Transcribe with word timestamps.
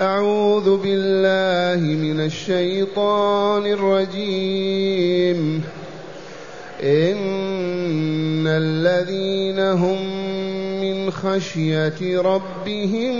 أعوذ 0.00 0.76
بالله 0.76 1.80
من 1.96 2.20
الشيطان 2.20 3.66
الرجيم. 3.66 5.64
إن 6.82 8.46
الذين 8.46 9.58
هم 9.60 10.00
من 10.80 11.10
خشية 11.10 12.20
ربهم 12.20 13.14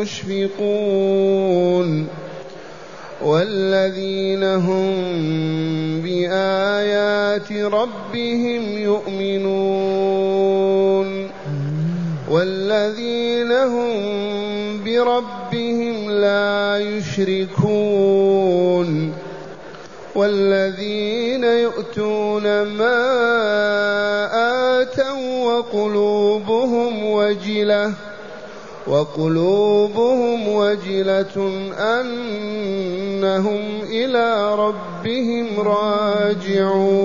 مشفقون. 0.00 1.88
والذين 3.22 4.44
هم 4.44 4.92
بآيات 6.00 7.52
ربهم 7.52 8.78
يؤمنون. 8.78 10.14
والذين 12.30 13.52
هم 13.52 14.43
بربهم 14.94 16.10
لا 16.10 16.78
يشركون 16.78 18.34
والذين 20.14 21.44
يؤتون 21.44 22.62
ما 22.62 23.00
آتوا 24.80 25.52
وقلوبهم 25.52 27.04
وجلة 27.04 27.92
وقلوبهم 28.86 30.48
وجلة 30.48 31.36
أنهم 31.78 33.62
إلى 33.82 34.54
ربهم 34.54 35.60
راجعون 35.60 37.04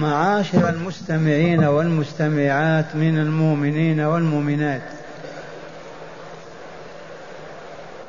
معاشر 0.00 0.68
المستمعين 0.68 1.64
والمستمعات 1.64 2.84
من 2.94 3.18
المؤمنين 3.18 4.00
والمؤمنات. 4.00 4.82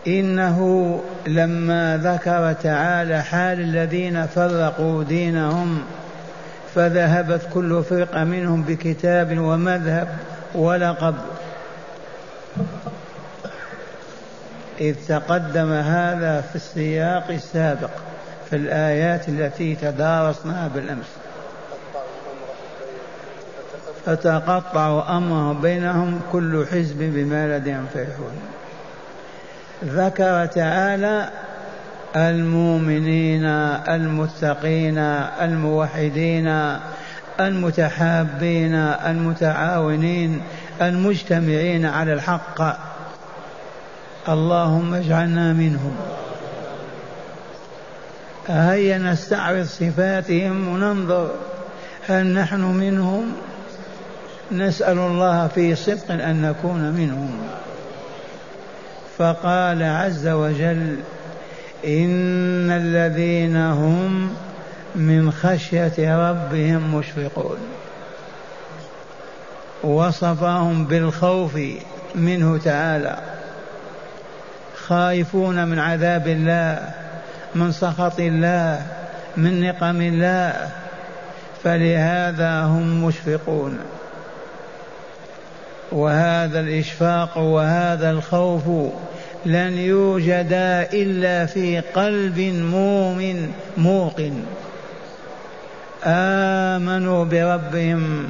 إنه 0.07 1.02
لما 1.27 1.97
ذكر 2.03 2.53
تعالى 2.53 3.21
حال 3.21 3.59
الذين 3.59 4.25
فرقوا 4.25 5.03
دينهم 5.03 5.81
فذهبت 6.75 7.41
كل 7.53 7.83
فرقة 7.83 8.23
منهم 8.23 8.61
بكتاب 8.63 9.38
ومذهب 9.39 10.07
ولقب. 10.55 11.16
إذ 14.81 14.95
تقدم 15.07 15.72
هذا 15.72 16.41
في 16.41 16.55
السياق 16.55 17.27
السابق 17.29 17.89
في 18.49 18.55
الآيات 18.55 19.29
التي 19.29 19.75
تدارسناها 19.75 20.67
بالأمس. 20.67 21.27
فتقطعوا 24.08 25.17
امرهم 25.17 25.61
بينهم 25.61 26.19
كل 26.31 26.66
حزب 26.72 26.97
بما 27.00 27.58
لديهم 27.58 27.86
فرحون 27.94 28.31
ذكر 29.86 30.45
تعالى 30.45 31.30
المؤمنين 32.16 33.45
المتقين 33.45 34.97
الموحدين 35.41 36.78
المتحابين 37.40 38.75
المتعاونين 38.75 40.41
المجتمعين 40.81 41.85
على 41.85 42.13
الحق. 42.13 42.62
اللهم 44.29 44.94
اجعلنا 44.94 45.53
منهم. 45.53 45.95
هيا 48.47 48.97
نستعرض 48.97 49.66
صفاتهم 49.66 50.68
وننظر 50.68 51.31
هل 52.07 52.25
نحن 52.34 52.62
منهم 52.62 53.34
نسأل 54.52 54.97
الله 54.97 55.47
في 55.47 55.75
صدق 55.75 56.12
أن 56.12 56.41
نكون 56.41 56.91
منهم. 56.91 57.40
فقال 59.18 59.84
عز 59.84 60.28
وجل 60.28 60.97
إن 61.85 62.72
الذين 62.72 63.57
هم 63.57 64.34
من 64.96 65.31
خشية 65.31 66.30
ربهم 66.30 66.96
مشفقون. 66.96 67.57
وصفهم 69.84 70.86
بالخوف 70.86 71.59
منه 72.16 72.57
تعالى. 72.57 73.18
خائفون 74.75 75.68
من 75.68 75.80
عذاب 75.80 76.28
الله 76.28 76.90
من 77.56 77.72
سخط 77.72 78.19
الله 78.19 78.81
من 79.38 79.62
نقم 79.62 80.02
الله. 80.02 80.69
فلهذا 81.63 82.62
هم 82.62 83.03
مشفقون. 83.03 83.80
وهذا 85.92 86.59
الإشفاق 86.59 87.38
وهذا 87.38 88.12
الخوف 88.12 88.64
لن 89.46 89.78
يوجدا 89.78 90.88
إلا 90.94 91.46
في 91.46 91.80
قلب 91.80 92.40
مؤمن 92.72 93.52
موقن. 93.78 94.34
آمنوا 96.03 97.25
بربهم 97.25 98.30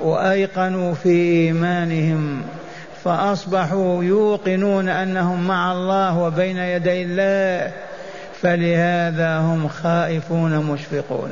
وأيقنوا 0.00 0.94
في 0.94 1.08
إيمانهم 1.08 2.42
فأصبحوا 3.04 4.04
يوقنون 4.04 4.88
أنهم 4.88 5.46
مع 5.48 5.72
الله 5.72 6.18
وبين 6.18 6.56
يدي 6.56 7.02
الله 7.02 7.72
فلهذا 8.42 9.38
هم 9.38 9.68
خائفون 9.68 10.56
مشفقون. 10.56 11.30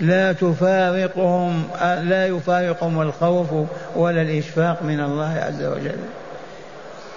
لا 0.00 0.32
تفارقهم 0.32 1.62
لا 1.80 2.26
يفارقهم 2.26 3.00
الخوف 3.00 3.48
ولا 3.96 4.22
الإشفاق 4.22 4.82
من 4.82 5.00
الله 5.00 5.34
عز 5.46 5.62
وجل. 5.64 5.98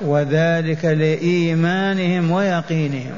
وذلك 0.02 0.86
لإيمانهم 0.86 2.32
ويقينهم. 2.32 3.18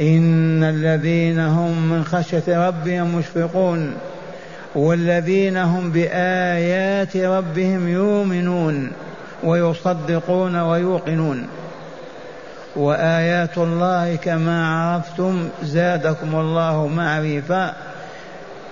إن 0.00 0.64
الذين 0.64 1.38
هم 1.38 1.90
من 1.90 2.04
خشية 2.04 2.68
ربهم 2.68 3.14
مشفقون 3.14 3.94
والذين 4.74 5.56
هم 5.56 5.90
بآيات 5.90 7.16
ربهم 7.16 7.88
يؤمنون 7.88 8.90
ويصدقون 9.44 10.56
ويوقنون. 10.56 11.46
وآيات 12.76 13.58
الله 13.58 14.16
كما 14.16 14.66
عرفتم 14.66 15.48
زادكم 15.62 16.34
الله 16.34 16.86
معرفة. 16.86 17.74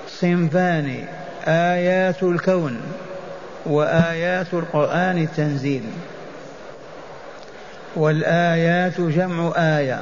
صنفان 0.09 1.05
آيات 1.47 2.23
الكون 2.23 2.81
وآيات 3.67 4.55
القرآن 4.55 5.19
التنزيل. 5.19 5.83
والآيات 7.97 9.01
جمع 9.01 9.53
آية. 9.57 10.01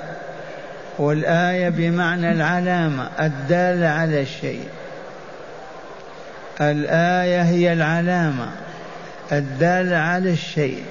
والآية 0.98 1.68
بمعنى 1.68 2.32
العلامة 2.32 3.08
الدالة 3.20 3.88
على 3.88 4.22
الشيء. 4.22 4.68
الآية 6.60 7.42
هي 7.42 7.72
العلامة 7.72 8.46
الدالة 9.32 9.96
على 9.96 10.30
الشيء. 10.30 10.82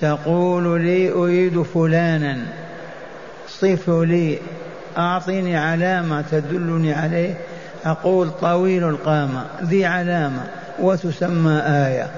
تقول 0.00 0.80
لي 0.82 1.12
أريد 1.12 1.62
فلانا. 1.62 2.38
صف 3.48 3.88
لي. 3.88 4.38
أعطني 4.98 5.56
علامة 5.56 6.24
تدلني 6.30 6.92
عليه. 6.92 7.34
أقول 7.84 8.30
طويل 8.30 8.88
القامة. 8.88 9.44
ذي 9.62 9.86
علامة. 9.86 10.42
وتسمى 10.78 11.62
آية. 11.66 12.10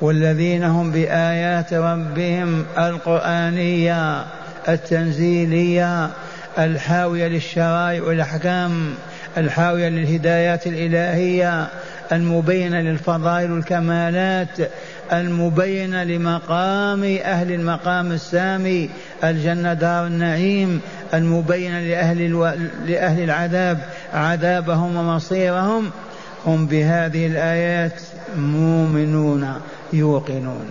والذين 0.00 0.64
هم 0.64 0.90
بآيات 0.90 1.74
ربهم 1.74 2.64
القرآنية 2.78 4.24
التنزيلية 4.68 6.10
الحاوية 6.58 7.28
للشرائع 7.28 8.02
والأحكام 8.02 8.94
الحاوية 9.36 9.88
للهدايات 9.88 10.66
الإلهية 10.66 11.68
المبينة 12.12 12.80
للفضائل 12.80 13.52
والكمالات 13.52 14.58
المبينة 15.12 16.04
لمقام 16.04 17.04
أهل 17.24 17.52
المقام 17.52 18.12
السامي 18.12 18.90
الجنة 19.24 19.72
دار 19.72 20.06
النعيم 20.06 20.80
المبينة 21.14 21.80
لأهل, 21.80 22.20
ألو... 22.20 22.46
لأهل 22.86 23.24
العذاب 23.24 23.78
عذابهم 24.14 24.96
ومصيرهم. 24.96 25.90
هم 26.46 26.66
بهذه 26.66 27.26
الآيات 27.26 28.00
مؤمنون 28.36 29.60
يوقنون. 29.92 30.66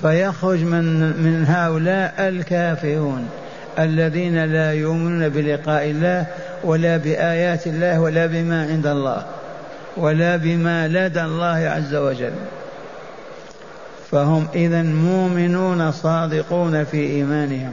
فيخرج 0.00 0.62
من 0.62 0.84
من 1.22 1.44
هؤلاء 1.48 2.14
الكافرون 2.18 3.28
الذين 3.78 4.44
لا 4.44 4.72
يؤمنون 4.72 5.28
بلقاء 5.28 5.90
الله 5.90 6.26
ولا 6.64 6.96
بآيات 6.96 7.66
الله 7.66 8.00
ولا 8.00 8.26
بما 8.26 8.66
عند 8.66 8.86
الله 8.86 9.26
ولا 9.96 10.36
بما 10.36 10.88
لدى 10.88 11.22
الله 11.22 11.46
عز 11.46 11.94
وجل. 11.94 12.32
فهم 14.10 14.46
إذا 14.54 14.82
مؤمنون 14.82 15.92
صادقون 15.92 16.84
في 16.84 16.96
إيمانهم. 16.96 17.72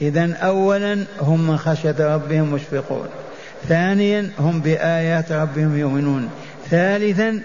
إذا 0.00 0.34
أولا 0.34 1.04
هم 1.20 1.46
من 1.50 1.56
خشية 1.56 1.94
ربهم 2.00 2.52
مشفقون. 2.52 3.06
ثانيا 3.68 4.30
هم 4.38 4.60
بآيات 4.60 5.32
ربهم 5.32 5.78
يؤمنون. 5.78 6.30
ثالثا 6.70 7.40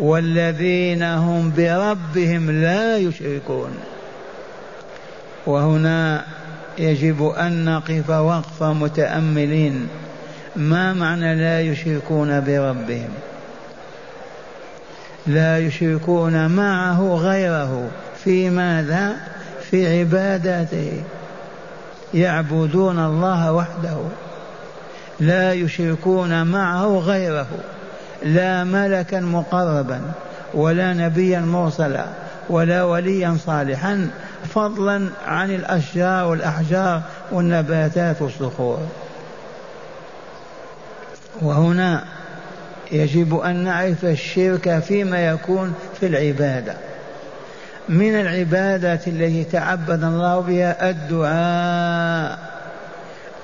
والذين 0.00 1.02
هم 1.02 1.52
بربهم 1.56 2.50
لا 2.62 2.96
يشركون. 2.98 3.70
وهنا 5.46 6.24
يجب 6.80 7.26
أن 7.26 7.64
نقف 7.64 8.10
وقف 8.10 8.62
متأملين. 8.62 9.88
ما 10.56 10.92
معنى 10.92 11.34
لا 11.34 11.60
يشركون 11.60 12.40
بربهم؟ 12.40 13.10
لا 15.26 15.58
يشركون 15.58 16.46
معه 16.46 17.14
غيره. 17.14 17.90
في 18.24 18.50
ماذا؟ 18.50 19.16
في 19.70 19.98
عبادته. 20.00 21.02
يعبدون 22.14 22.98
الله 22.98 23.52
وحده. 23.52 23.98
لا 25.20 25.52
يشركون 25.52 26.46
معه 26.46 26.98
غيره. 26.98 27.46
لا 28.22 28.64
ملكا 28.64 29.20
مقربا 29.20 30.00
ولا 30.54 30.92
نبيا 30.92 31.40
مرسلا 31.40 32.04
ولا 32.50 32.84
وليا 32.84 33.36
صالحا 33.46 34.10
فضلا 34.54 35.08
عن 35.26 35.50
الاشجار 35.50 36.26
والأحجار 36.26 37.02
والنباتات 37.32 38.22
والصخور. 38.22 38.78
وهنا 41.42 42.04
يجب 42.92 43.36
أن 43.36 43.56
نعرف 43.56 44.04
الشرك 44.04 44.78
فيما 44.78 45.26
يكون 45.26 45.74
في 46.00 46.06
العبادة. 46.06 46.74
من 47.88 48.20
العبادات 48.20 49.08
التي 49.08 49.44
تعبد 49.44 50.04
الله 50.04 50.40
بها 50.40 50.90
الدعاء 50.90 52.38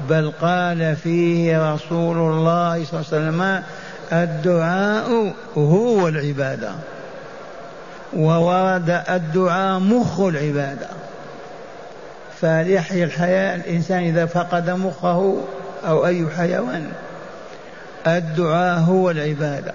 بل 0.08 0.32
قال 0.40 0.96
فيه 0.96 1.74
رسول 1.74 2.16
الله 2.16 2.84
صلى 2.84 3.00
الله 3.00 3.06
عليه 3.12 3.28
وسلم 3.28 3.62
الدعاء 4.12 5.34
هو 5.56 6.08
العبادة. 6.08 6.70
وورد 8.12 9.02
الدعاء 9.08 9.78
مخ 9.78 10.20
العبادة. 10.20 10.88
فليحيي 12.40 13.04
الحياة 13.04 13.56
الإنسان 13.56 13.98
إذا 13.98 14.26
فقد 14.26 14.70
مخه 14.70 15.36
أو 15.86 16.06
أي 16.06 16.26
حيوان. 16.36 16.86
الدعاء 18.06 18.78
هو 18.78 19.10
العبادة. 19.10 19.74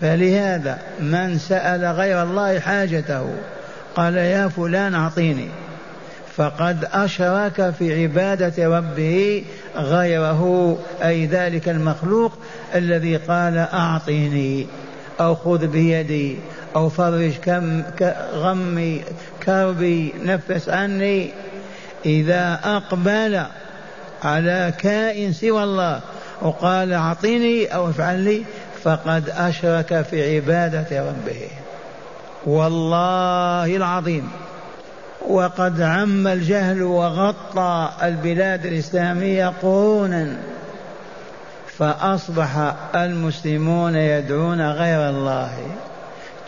فلهذا 0.00 0.78
من 1.00 1.38
سأل 1.38 1.84
غير 1.84 2.22
الله 2.22 2.60
حاجته 2.60 3.26
قال 3.96 4.16
يا 4.16 4.48
فلان 4.48 4.94
أعطيني. 4.94 5.48
فقد 6.36 6.88
أشرك 6.92 7.74
في 7.78 8.02
عبادة 8.02 8.78
ربه 8.78 9.44
غيره 9.76 10.78
أي 11.04 11.26
ذلك 11.26 11.68
المخلوق 11.68 12.32
الذي 12.74 13.16
قال 13.16 13.58
أعطيني. 13.58 14.66
أو 15.20 15.34
خذ 15.34 15.66
بيدي 15.66 16.36
أو 16.76 16.88
فرج 16.88 17.32
كم 17.36 17.82
غمي 18.34 19.02
كربي 19.42 20.14
نفس 20.24 20.68
عني. 20.68 21.30
إذا 22.06 22.60
أقبل 22.64 23.42
على 24.22 24.72
كائن 24.78 25.32
سوى 25.32 25.64
الله 25.64 26.00
وقال 26.42 26.92
أعطني 26.92 27.66
أو 27.66 27.90
افعل 27.90 28.18
لي 28.18 28.42
فقد 28.84 29.30
أشرك 29.30 30.02
في 30.02 30.36
عبادة 30.36 31.08
ربه. 31.08 31.48
والله 32.46 33.76
العظيم. 33.76 34.30
وقد 35.28 35.80
عم 35.80 36.26
الجهل 36.26 36.82
وغطى 36.82 37.90
البلاد 38.02 38.66
الإسلامية 38.66 39.52
قرونا. 39.62 40.36
فأصبح 41.78 42.74
المسلمون 42.94 43.96
يدعون 43.96 44.70
غير 44.70 45.08
الله 45.08 45.52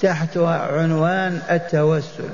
تحت 0.03 0.37
عنوان 0.37 1.41
التوسل. 1.51 2.31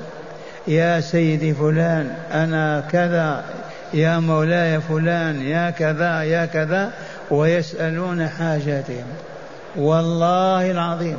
يا 0.67 1.01
سيدي 1.01 1.53
فلان 1.53 2.15
أنا 2.33 2.83
كذا 2.91 3.43
يا 3.93 4.19
مولاي 4.19 4.81
فلان 4.81 5.41
يا 5.41 5.69
كذا 5.69 6.23
يا 6.23 6.45
كذا 6.45 6.91
ويسألون 7.31 8.27
حاجاتهم. 8.27 9.05
والله 9.75 10.71
العظيم 10.71 11.17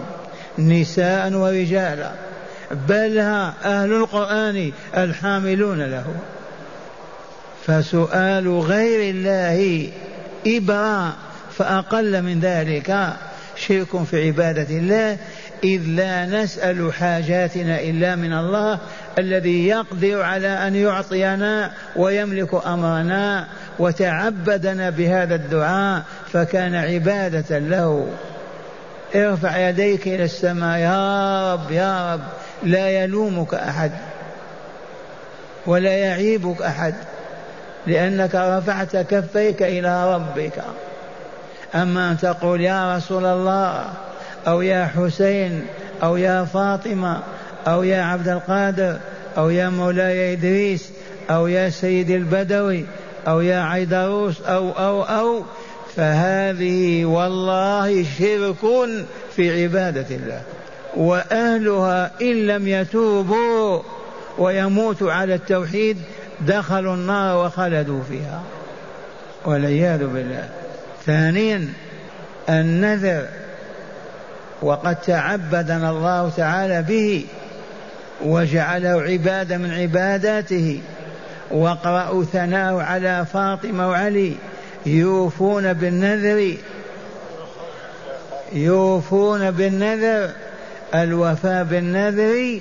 نساء 0.59 1.33
ورجالا 1.33 2.11
بل 2.89 3.19
أهل 3.65 3.93
القرآن 3.93 4.73
الحاملون 4.97 5.83
له. 5.83 6.05
فسؤال 7.67 8.59
غير 8.59 9.15
الله 9.15 9.89
إبراء 10.47 11.13
فأقل 11.59 12.23
من 12.23 12.41
ذلك 12.41 13.17
شرك 13.57 14.05
في 14.05 14.27
عبادة 14.27 14.77
الله 14.77 15.19
إذ 15.65 15.81
لا 15.87 16.27
نسأل 16.27 16.93
حاجاتنا 16.93 17.81
إلا 17.81 18.17
من 18.17 18.33
الله 18.33 18.79
الذي 19.19 19.69
يقدر 19.69 20.23
على 20.23 20.49
أن 20.49 20.77
يعطينا 20.77 21.73
ويملك 21.97 22.67
أمرنا 22.67 23.47
وتعبدنا 23.79 24.91
بهذا 24.91 25.35
الدعاء 25.35 26.03
فكان 26.33 26.75
عبادة 26.75 27.59
له. 27.59 28.07
ارفع 29.15 29.69
يديك 29.69 30.07
إلى 30.07 30.25
السماء 30.25 30.79
يا 30.79 31.55
رب 31.55 31.71
يا 31.71 32.15
رب 32.15 32.21
لا 32.63 32.89
يلومك 33.03 33.55
أحد 33.55 33.93
ولا 35.67 35.97
يعيبك 35.97 36.63
أحد 36.63 36.95
لأنك 37.87 38.35
رفعت 38.35 38.97
كفيك 38.97 39.63
إلى 39.63 40.15
ربك. 40.15 40.63
أما 41.75 42.11
أن 42.11 42.19
تقول 42.19 42.61
يا 42.61 42.97
رسول 42.97 43.25
الله 43.25 43.85
أو 44.47 44.63
يا 44.63 44.91
حسين 44.97 45.67
أو 46.03 46.17
يا 46.17 46.45
فاطمة 46.45 47.21
أو 47.67 47.83
يا 47.83 48.03
عبد 48.03 48.29
القادر 48.29 48.97
أو 49.39 49.51
يا 49.51 49.69
مولاي 49.69 50.33
إدريس 50.33 50.89
أو 51.31 51.47
يا 51.47 51.71
سيدي 51.71 52.17
البدوي 52.17 52.85
أو 53.29 53.41
يا 53.41 53.61
عيدروس 53.61 54.41
أو 54.41 54.71
أو 54.71 55.03
أو 55.03 55.43
فهذه 55.97 57.05
والله 57.05 58.05
شرك 58.19 58.89
في 59.37 59.63
عبادة 59.63 60.17
الله. 60.17 60.43
وأهلها 60.97 62.11
إن 62.23 62.47
لم 62.47 62.69
يتوبوا 62.69 63.83
ويموتوا 64.39 65.13
على 65.13 65.35
التوحيد 65.35 65.97
دخلوا 66.41 66.95
النار 66.95 67.47
وخلدوا 67.47 68.01
فيها. 68.09 68.43
والعياذ 69.45 70.07
بالله. 70.07 70.49
ثانيا 71.07 71.69
النذر 72.49 73.27
وقد 74.63 74.97
تعبدنا 74.97 75.91
الله 75.91 76.31
تعالى 76.37 76.83
به 76.83 77.25
وجعله 78.25 79.03
عبادة 79.03 79.59
من 79.59 79.71
عباداته 79.71 80.81
واقرأوا 81.51 82.25
ثناء 82.25 82.75
على 82.77 83.27
فاطمة 83.33 83.89
وعلي 83.89 84.33
يوفون 84.87 85.73
بالنذر 85.73 86.55
يوفون 88.53 89.51
بالنذر 89.51 90.31
الوفاء 90.95 91.65
بالنذر 91.65 92.59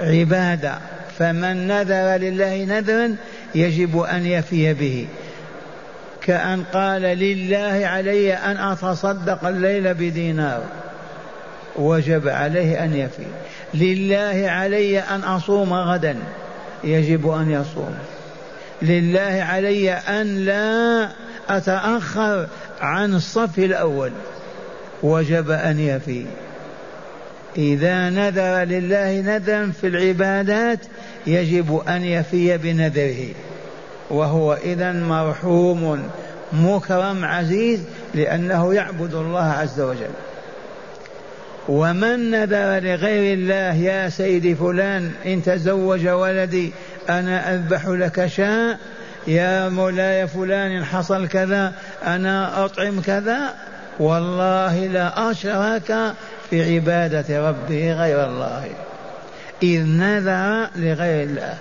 عبادة 0.00 0.78
فمن 1.18 1.66
نذر 1.66 2.16
لله 2.16 2.64
نذرا 2.64 3.16
يجب 3.54 3.98
أن 4.00 4.26
يفي 4.26 4.74
به. 4.74 5.06
كأن 6.24 6.64
قال 6.72 7.02
لله 7.02 7.86
علي 7.86 8.34
أن 8.34 8.56
أتصدق 8.56 9.44
الليل 9.46 9.94
بدينار. 9.94 10.62
وجب 11.76 12.28
عليه 12.28 12.84
أن 12.84 12.96
يفي. 12.96 13.24
لله 13.74 14.50
علي 14.50 15.00
أن 15.00 15.20
أصوم 15.20 15.72
غدا. 15.72 16.16
يجب 16.84 17.30
أن 17.30 17.50
يصوم. 17.50 17.94
لله 18.82 19.44
علي 19.48 19.92
أن 19.92 20.44
لا 20.44 21.08
أتأخر 21.48 22.46
عن 22.80 23.14
الصف 23.14 23.58
الأول. 23.58 24.10
وجب 25.02 25.50
أن 25.50 25.80
يفي. 25.80 26.26
إذا 27.56 28.10
نذر 28.10 28.64
لله 28.64 29.20
نذرا 29.20 29.72
في 29.80 29.86
العبادات 29.86 30.78
يجب 31.26 31.82
أن 31.88 32.04
يفي 32.04 32.58
بنذره. 32.58 33.34
وهو 34.10 34.54
إذا 34.54 34.92
مرحوم 34.92 36.08
مكرم 36.52 37.24
عزيز 37.24 37.80
لأنه 38.14 38.74
يعبد 38.74 39.14
الله 39.14 39.44
عز 39.44 39.80
وجل. 39.80 40.10
ومن 41.68 42.30
نذر 42.30 42.80
لغير 42.80 43.34
الله 43.34 43.74
يا 43.74 44.08
سيدي 44.08 44.54
فلان 44.54 45.12
إن 45.26 45.42
تزوج 45.42 46.08
ولدي 46.08 46.72
أنا 47.08 47.54
أذبح 47.54 47.86
لك 47.86 48.26
شاء 48.26 48.78
يا 49.26 49.68
مولاي 49.68 50.26
فلان 50.26 50.70
إن 50.70 50.84
حصل 50.84 51.28
كذا 51.28 51.72
أنا 52.06 52.64
أطعم 52.64 53.00
كذا 53.00 53.54
والله 53.98 54.86
لا 54.86 55.30
أشرك 55.30 56.14
في 56.50 56.74
عبادة 56.74 57.48
ربه 57.48 57.92
غير 57.92 58.24
الله. 58.24 58.64
إذ 59.62 59.82
نذر 59.86 60.68
لغير 60.76 61.22
الله. 61.22 61.54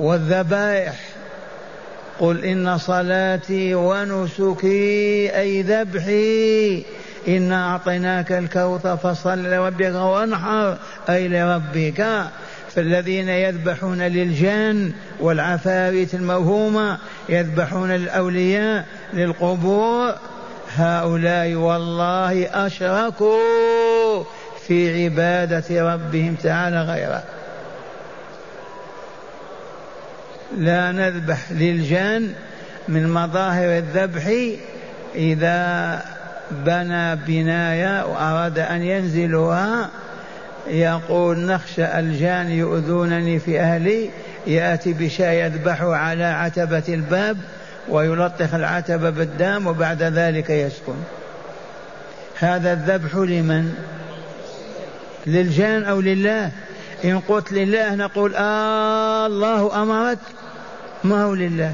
والذبائح. 0.00 0.94
قل 2.20 2.44
إن 2.44 2.78
صلاتي 2.78 3.74
ونسكي 3.74 5.30
أي 5.36 5.62
ذبحي. 5.62 6.84
إنا 7.28 7.70
أعطيناك 7.70 8.32
الكوثر 8.32 8.96
فصل 8.96 9.42
لربك 9.42 9.94
وانحر. 9.94 10.76
أي 11.10 11.28
لربك. 11.28 12.24
فالذين 12.74 13.28
يذبحون 13.28 14.02
للجان 14.02 14.92
والعفاريت 15.20 16.14
الموهومة 16.14 16.98
يذبحون 17.28 17.90
للأولياء 17.90 18.86
للقبور. 19.12 20.14
هؤلاء 20.76 21.54
والله 21.54 22.66
أشركوا 22.66 24.24
في 24.66 25.04
عبادة 25.04 25.94
ربهم 25.94 26.34
تعالى 26.34 26.82
غيره. 26.82 27.22
لا 30.56 30.92
نذبح 30.92 31.52
للجان 31.52 32.32
من 32.88 33.12
مظاهر 33.12 33.78
الذبح 33.78 34.32
إذا 35.14 36.02
بنى 36.50 37.16
بناية 37.16 38.06
وأراد 38.06 38.58
أن 38.58 38.82
ينزلها. 38.82 39.90
يقول 40.66 41.38
نخشى 41.38 41.84
الجان 41.84 42.50
يؤذونني 42.50 43.38
في 43.38 43.60
أهلي 43.60 44.10
يأتي 44.46 44.92
بشاء 44.92 45.32
يذبحه 45.32 45.94
على 45.94 46.24
عتبة 46.24 46.82
الباب 46.88 47.36
ويلطخ 47.88 48.54
العتبة 48.54 49.10
بالدم 49.10 49.66
وبعد 49.66 50.02
ذلك 50.02 50.50
يسكن. 50.50 50.94
هذا 52.38 52.72
الذبح 52.72 53.14
لمن؟ 53.14 53.74
للجان 55.26 55.84
أو 55.84 56.00
لله؟ 56.00 56.50
إن 57.04 57.20
قلت 57.20 57.52
لله 57.52 57.94
نقول 57.94 58.34
آه 58.36 59.26
الله 59.26 59.82
أمرك. 59.82 60.18
ما 61.04 61.22
هو 61.22 61.34
لله. 61.34 61.72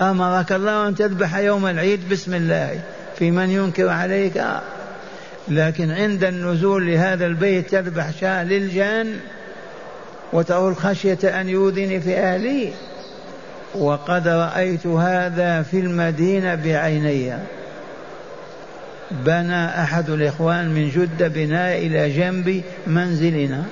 أمرك 0.00 0.52
الله 0.52 0.88
أن 0.88 0.94
تذبح 0.94 1.36
يوم 1.36 1.66
العيد 1.66 2.08
بسم 2.08 2.34
الله. 2.34 2.80
في 3.18 3.30
من 3.30 3.50
ينكر 3.50 3.88
عليك. 3.88 4.44
لكن 5.48 5.90
عند 5.90 6.24
النزول 6.24 6.86
لهذا 6.86 7.26
البيت 7.26 7.70
تذبح 7.70 8.10
شاة 8.20 8.44
للجان 8.44 9.16
وتقول 10.32 10.76
خشية 10.76 11.40
أن 11.40 11.48
يؤذني 11.48 12.00
في 12.00 12.18
أهلي. 12.18 12.72
وقد 13.74 14.28
رأيت 14.28 14.86
هذا 14.86 15.62
في 15.62 15.80
المدينة 15.80 16.54
بعيني 16.54 17.32
بنى 19.10 19.66
أحد 19.66 20.10
الإخوان 20.10 20.68
من 20.68 20.90
جدة 20.90 21.28
بناء 21.28 21.78
إلى 21.78 22.10
جنب 22.10 22.62
منزلنا. 22.86 23.64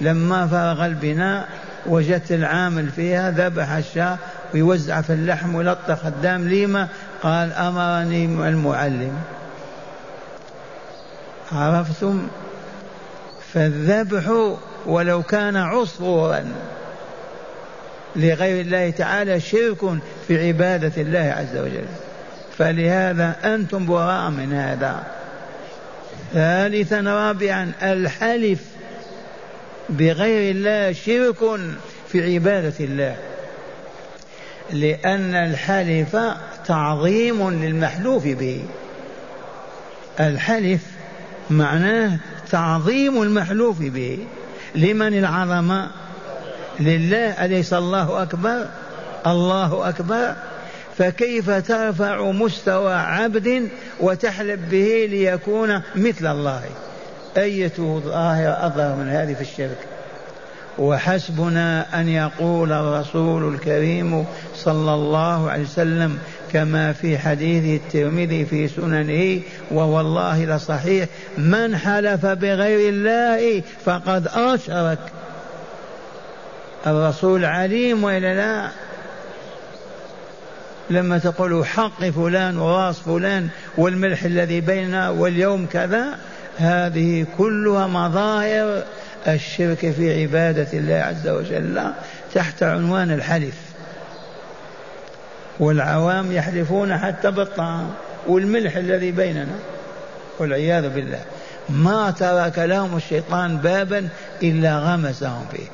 لما 0.00 0.46
فرغ 0.46 0.86
البناء 0.86 1.48
وجدت 1.86 2.32
العامل 2.32 2.88
فيها 2.88 3.30
ذبح 3.30 3.70
الشاة 3.70 4.18
ويوزع 4.54 5.00
في 5.00 5.12
اللحم 5.12 5.54
ولطخ 5.54 6.06
الدم 6.06 6.48
ليمة 6.48 6.88
قال 7.22 7.52
أمرني 7.52 8.24
المعلم. 8.24 9.12
عرفتم؟ 11.52 12.28
فالذبح 13.52 14.52
ولو 14.86 15.22
كان 15.22 15.56
عصفورا 15.56 16.44
لغير 18.16 18.60
الله 18.60 18.90
تعالى 18.90 19.40
شرك 19.40 19.78
في 20.28 20.48
عبادة 20.48 21.02
الله 21.02 21.34
عز 21.38 21.56
وجل. 21.56 21.86
فلهذا 22.58 23.36
أنتم 23.44 23.86
براء 23.86 24.30
من 24.30 24.52
هذا. 24.52 25.02
ثالثا 26.32 27.00
رابعا 27.00 27.72
الحلف. 27.82 28.58
بغير 29.88 30.54
الله 30.54 30.92
شرك 30.92 31.60
في 32.08 32.34
عبادة 32.34 32.74
الله. 32.80 33.16
لأن 34.72 35.34
الحلف 35.34 36.16
تعظيم 36.66 37.50
للمحلوف 37.50 38.24
به. 38.26 38.64
الحلف 40.20 40.80
معناه 41.50 42.18
تعظيم 42.50 43.22
المحلوف 43.22 43.78
به. 43.80 44.18
لمن 44.74 45.18
العظمة؟ 45.18 45.90
لله 46.80 47.44
أليس 47.44 47.72
الله 47.72 48.22
أكبر؟ 48.22 48.66
الله 49.26 49.88
أكبر. 49.88 50.34
فكيف 50.98 51.50
ترفع 51.50 52.30
مستوى 52.30 52.94
عبد 52.94 53.68
وتحلف 54.00 54.60
به 54.70 55.08
ليكون 55.10 55.82
مثل 55.96 56.26
الله؟ 56.26 56.64
أية 57.36 57.72
ظاهرة 57.78 58.66
أظهر 58.66 58.96
من 58.96 59.08
هذه 59.08 59.34
في 59.34 59.40
الشرك. 59.40 59.78
وحسبنا 60.78 62.00
أن 62.00 62.08
يقول 62.08 62.72
الرسول 62.72 63.54
الكريم 63.54 64.24
صلى 64.56 64.94
الله 64.94 65.50
عليه 65.50 65.62
وسلم 65.62 66.18
كما 66.52 66.92
في 66.92 67.18
حديث 67.18 67.82
الترمذي 67.82 68.44
في 68.44 68.68
سننه 68.68 69.40
ووالله 69.70 70.44
لصحيح 70.44 71.08
من 71.38 71.76
حلف 71.76 72.26
بغير 72.26 72.88
الله 72.88 73.62
فقد 73.84 74.28
أشرك. 74.34 74.98
الرسول 76.86 77.44
عليم 77.44 78.04
وإلا 78.04 78.34
لا؟ 78.34 78.68
لما 80.90 81.18
تقول 81.18 81.66
حق 81.66 82.04
فلان 82.04 82.58
وراس 82.58 82.98
فلان 82.98 83.48
والملح 83.78 84.22
الذي 84.22 84.60
بيننا 84.60 85.10
واليوم 85.10 85.66
كذا؟ 85.72 86.18
هذه 86.58 87.26
كلها 87.38 87.86
مظاهر 87.86 88.82
الشرك 89.28 89.90
في 89.90 90.22
عبادة 90.22 90.68
الله 90.72 90.94
عز 90.94 91.28
وجل 91.28 91.92
تحت 92.34 92.62
عنوان 92.62 93.10
الحلف. 93.10 93.54
والعوام 95.60 96.32
يحلفون 96.32 96.98
حتى 96.98 97.30
بالطعام 97.30 97.90
والملح 98.26 98.76
الذي 98.76 99.10
بيننا 99.12 99.58
والعياذ 100.38 100.88
بالله. 100.88 101.20
ما 101.68 102.10
ترك 102.10 102.58
لهم 102.58 102.96
الشيطان 102.96 103.56
بابا 103.56 104.08
إلا 104.42 104.78
غمسهم 104.78 105.46
فيه. 105.52 105.66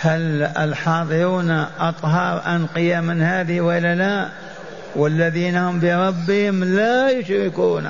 هل 0.00 0.42
الحاضرون 0.42 1.50
أطهار 1.80 2.42
أنقياء 2.46 3.02
من 3.02 3.22
هذه 3.22 3.60
ولا 3.60 3.94
لا؟ 3.94 4.28
والذين 4.96 5.56
هم 5.56 5.80
بربهم 5.80 6.64
لا 6.64 7.10
يشركون. 7.10 7.88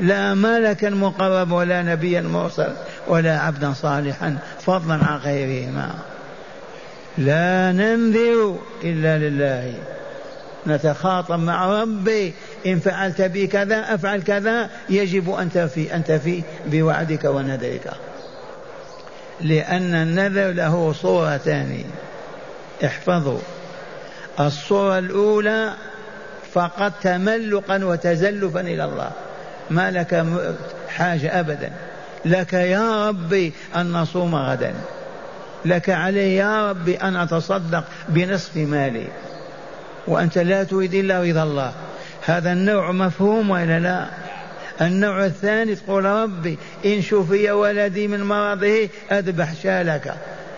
لا 0.00 0.34
ملكا 0.34 0.90
مقرب 0.90 1.52
ولا 1.52 1.82
نبيا 1.82 2.20
مرسل 2.20 2.72
ولا 3.06 3.38
عبدا 3.38 3.72
صالحا 3.72 4.38
فضلا 4.60 4.94
عن 4.94 5.18
غيرهما. 5.18 5.94
لا 7.18 7.72
ننذر 7.72 8.58
إلا 8.84 9.18
لله. 9.18 9.74
نتخاطب 10.66 11.38
مع 11.38 11.82
ربي 11.82 12.34
إن 12.66 12.80
فعلت 12.80 13.22
بي 13.22 13.46
كذا 13.46 13.94
أفعل 13.94 14.22
كذا 14.22 14.70
يجب 14.90 15.30
أن 15.30 15.52
تفي 15.52 15.94
أن 15.94 16.04
تفي 16.04 16.42
بوعدك 16.66 17.24
ونذرك. 17.24 17.90
لأن 19.40 19.94
النذر 19.94 20.52
له 20.52 20.92
صورتان. 20.92 21.84
احفظوا. 22.84 23.40
الصورة 24.40 24.98
الأولى 24.98 25.72
فقط 26.52 26.92
تملقا 27.02 27.84
وتزلفا 27.84 28.60
إلى 28.60 28.84
الله. 28.84 29.10
ما 29.70 29.90
لك 29.90 30.26
حاجة 30.88 31.40
أبدا. 31.40 31.72
لك 32.24 32.52
يا 32.52 33.08
ربي 33.08 33.52
أن 33.76 33.92
نصوم 33.92 34.34
غدا. 34.34 34.74
لك 35.64 35.90
علي 35.90 36.36
يا 36.36 36.70
ربي 36.70 36.96
أن 36.96 37.16
أتصدق 37.16 37.84
بنصف 38.08 38.56
مالي. 38.56 39.06
وأنت 40.06 40.38
لا 40.38 40.64
تريد 40.64 40.94
إلا 40.94 41.20
رضا 41.20 41.42
الله. 41.42 41.72
هذا 42.26 42.52
النوع 42.52 42.92
مفهوم 42.92 43.50
وإلا 43.50 43.78
لا؟ 43.78 44.06
النوع 44.80 45.24
الثاني 45.24 45.74
تقول 45.74 46.04
ربي 46.04 46.58
إن 46.84 47.02
شفي 47.02 47.50
ولدي 47.50 48.08
من 48.08 48.22
مرضه 48.22 48.88
أذبح 49.12 49.54
شالك. 49.62 50.14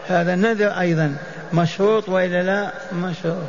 هذا 0.09 0.35
نذر 0.35 0.69
أيضا. 0.69 1.17
مشروط 1.53 2.09
وإلا 2.09 2.43
لا؟ 2.43 2.73
مشروط. 2.93 3.47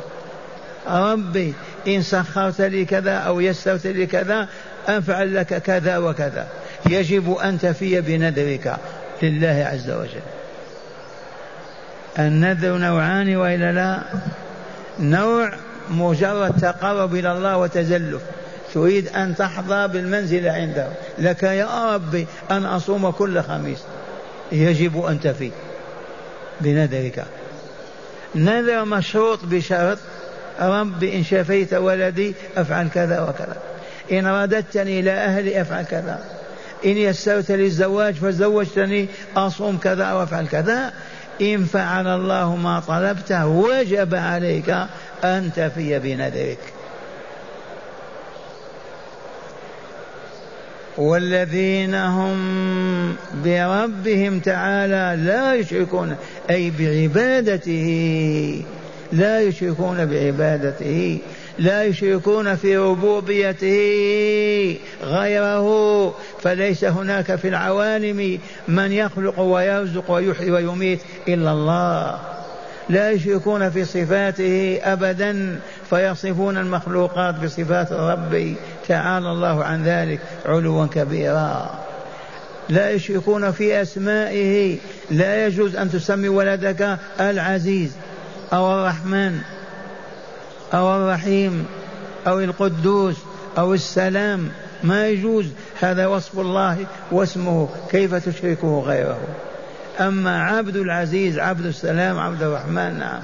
ربي 0.88 1.54
إن 1.86 2.02
سخرت 2.02 2.60
لي 2.60 2.84
كذا 2.84 3.14
أو 3.14 3.40
يسرت 3.40 3.86
لي 3.86 4.06
كذا 4.06 4.48
أفعل 4.88 5.34
لك 5.34 5.62
كذا 5.62 5.98
وكذا. 5.98 6.46
يجب 6.90 7.36
أن 7.36 7.58
تفي 7.58 8.00
بنذرك 8.00 8.76
لله 9.22 9.68
عز 9.72 9.90
وجل. 9.90 10.22
النذر 12.18 12.78
نوعان 12.78 13.36
وإلا 13.36 13.72
لا؟ 13.72 14.02
نوع 15.00 15.52
مجرد 15.90 16.60
تقرب 16.60 17.14
إلى 17.14 17.32
الله 17.32 17.56
وتزلف. 17.56 18.22
تريد 18.74 19.08
أن 19.08 19.36
تحظى 19.36 19.88
بالمنزلة 19.88 20.52
عنده. 20.52 20.88
لك 21.18 21.42
يا 21.42 21.94
ربي 21.94 22.26
أن 22.50 22.64
أصوم 22.64 23.10
كل 23.10 23.42
خميس. 23.42 23.78
يجب 24.52 25.04
أن 25.04 25.20
تفي 25.20 25.50
بنذرك. 26.60 27.24
نذر 28.34 28.84
مشروط 28.84 29.38
بشرط. 29.44 29.98
رب 30.60 31.04
إن 31.04 31.24
شفيت 31.24 31.74
ولدي 31.74 32.34
أفعل 32.56 32.88
كذا 32.88 33.20
وكذا. 33.20 33.56
إن 34.12 34.26
رددتني 34.26 35.00
إلى 35.00 35.10
أهلي 35.10 35.60
أفعل 35.60 35.84
كذا. 35.84 36.24
إن 36.84 36.96
يسرت 36.96 37.50
لي 37.50 37.64
الزواج 37.64 38.14
فزوجتني 38.14 39.08
أصوم 39.36 39.78
كذا 39.78 40.12
وأفعل 40.12 40.46
كذا. 40.46 40.92
إن 41.40 41.64
فعل 41.64 42.06
الله 42.06 42.56
ما 42.56 42.80
طلبته 42.80 43.46
وجب 43.46 44.14
عليك 44.14 44.70
أن 45.24 45.50
تفي 45.56 45.98
بنذرك. 45.98 46.58
والذين 50.98 51.94
هم 51.94 53.16
بربهم 53.44 54.38
تعالى 54.40 55.22
لا 55.22 55.54
يشركون 55.54 56.16
أي 56.50 56.72
بعبادته 56.78 58.64
لا 59.12 59.40
يشركون 59.40 60.06
بعبادته. 60.06 61.18
لا 61.58 61.84
يشركون 61.84 62.56
في 62.56 62.76
ربوبيته 62.76 64.78
غيره 65.02 66.08
فليس 66.42 66.84
هناك 66.84 67.36
في 67.36 67.48
العوالم 67.48 68.38
من 68.68 68.92
يخلق 68.92 69.40
ويرزق 69.40 70.10
ويحيي 70.10 70.50
ويميت 70.50 71.00
إلا 71.28 71.52
الله. 71.52 72.18
لا 72.88 73.10
يشركون 73.10 73.70
في 73.70 73.84
صفاته 73.84 74.80
ابدا 74.82 75.60
فيصفون 75.90 76.58
المخلوقات 76.58 77.34
بصفات 77.34 77.92
الرب 77.92 78.54
تعالى 78.88 79.30
الله 79.30 79.64
عن 79.64 79.84
ذلك 79.84 80.20
علوا 80.46 80.86
كبيرا. 80.86 81.78
لا 82.68 82.90
يشركون 82.90 83.52
في 83.52 83.82
أسمائه 83.82 84.78
لا 85.10 85.46
يجوز 85.46 85.76
أن 85.76 85.90
تسمي 85.90 86.28
ولدك 86.28 86.98
العزيز 87.20 87.92
أو 88.52 88.74
الرحمن. 88.74 89.38
أو 90.74 90.96
الرحيم 90.96 91.66
أو 92.26 92.40
القدوس 92.40 93.16
أو 93.58 93.74
السلام 93.74 94.48
ما 94.84 95.08
يجوز. 95.08 95.46
هذا 95.80 96.06
وصف 96.06 96.38
الله 96.38 96.86
واسمه 97.10 97.68
كيف 97.90 98.14
تشركه 98.14 98.80
غيره. 98.80 99.18
أما 100.00 100.42
عبد 100.42 100.76
العزيز 100.76 101.38
عبد 101.38 101.66
السلام 101.66 102.18
عبد 102.18 102.42
الرحمن 102.42 102.98
نعم. 102.98 103.22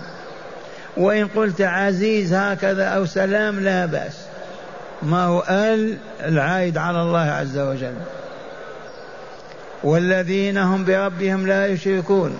وإن 0.97 1.27
قلت 1.27 1.61
عزيز 1.61 2.35
هكذا 2.35 2.85
أو 2.85 3.07
سلام 3.07 3.61
لا 3.61 3.87
بأس. 3.87 4.19
ما 5.03 5.25
هو 5.25 5.45
آل 5.49 5.97
العائد 6.21 6.79
على 6.79 7.03
الله 7.03 7.31
عز 7.31 7.59
وجل. 7.59 7.95
والذين 9.85 10.59
هم 10.59 10.85
بربهم 10.85 11.47
لا 11.47 11.67
يشركون. 11.67 12.39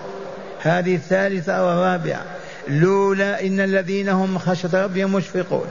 هذه 0.61 0.95
الثالثة 0.95 1.65
والرابعة. 1.67 2.21
لولا 2.69 3.45
إن 3.45 3.59
الذين 3.59 4.09
هم 4.09 4.37
خشية 4.37 4.69
ربهم 4.73 5.13
مشفقون. 5.13 5.65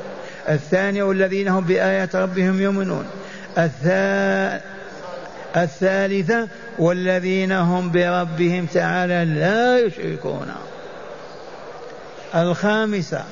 الثانية 0.49 1.03
والذين 1.03 1.49
هم 1.49 1.65
بآيات 1.65 2.17
ربهم 2.17 2.61
يؤمنون. 2.61 3.05
الثالثة 5.57 6.49
والذين 6.79 7.53
هم 7.53 7.91
بربهم 7.91 8.67
تعالى 8.67 9.25
لا 9.25 9.79
يشركون. 9.79 10.47
الخامسة 12.35 13.25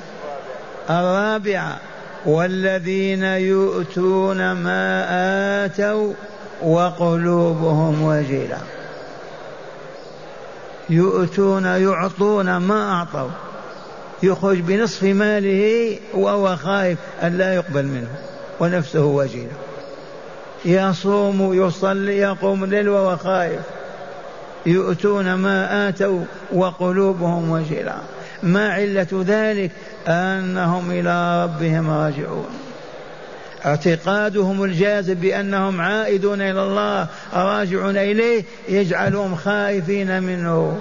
الرابعة 0.90 1.78
والذين 2.26 3.22
يؤتون 3.22 4.52
ما 4.52 5.06
آتوا 5.64 6.12
وقلوبهم 6.62 8.02
وجلة 8.02 8.58
يؤتون 10.90 11.64
يعطون 11.64 12.56
ما 12.56 12.92
أعطوا. 12.92 13.30
يخرج 14.22 14.60
بنصف 14.60 15.02
ماله 15.02 15.96
وهو 16.14 16.56
خائف 16.56 16.98
أن 17.22 17.38
لا 17.38 17.54
يقبل 17.54 17.84
منه 17.84 18.08
ونفسه 18.60 19.04
وجلة 19.04 19.56
يصوم 20.64 21.54
يصلي 21.66 22.18
يقوم 22.18 22.64
الليل 22.64 22.88
وهو 22.88 23.16
خائف. 23.16 23.60
يؤتون 24.66 25.34
ما 25.34 25.88
آتوا 25.88 26.24
وقلوبهم 26.52 27.50
وجلة 27.50 27.94
ما 28.42 28.72
علة 28.72 29.24
ذلك؟ 29.26 29.70
أنهم 30.08 30.90
إلى 30.90 31.44
ربهم 31.44 31.90
راجعون. 31.90 32.48
اعتقادهم 33.66 34.64
الجازم 34.64 35.14
بأنهم 35.14 35.80
عائدون 35.80 36.40
إلى 36.40 36.62
الله 36.62 37.06
راجعون 37.34 37.96
إليه 37.96 38.44
يجعلهم 38.68 39.36
خائفين 39.36 40.22
منه. 40.22 40.78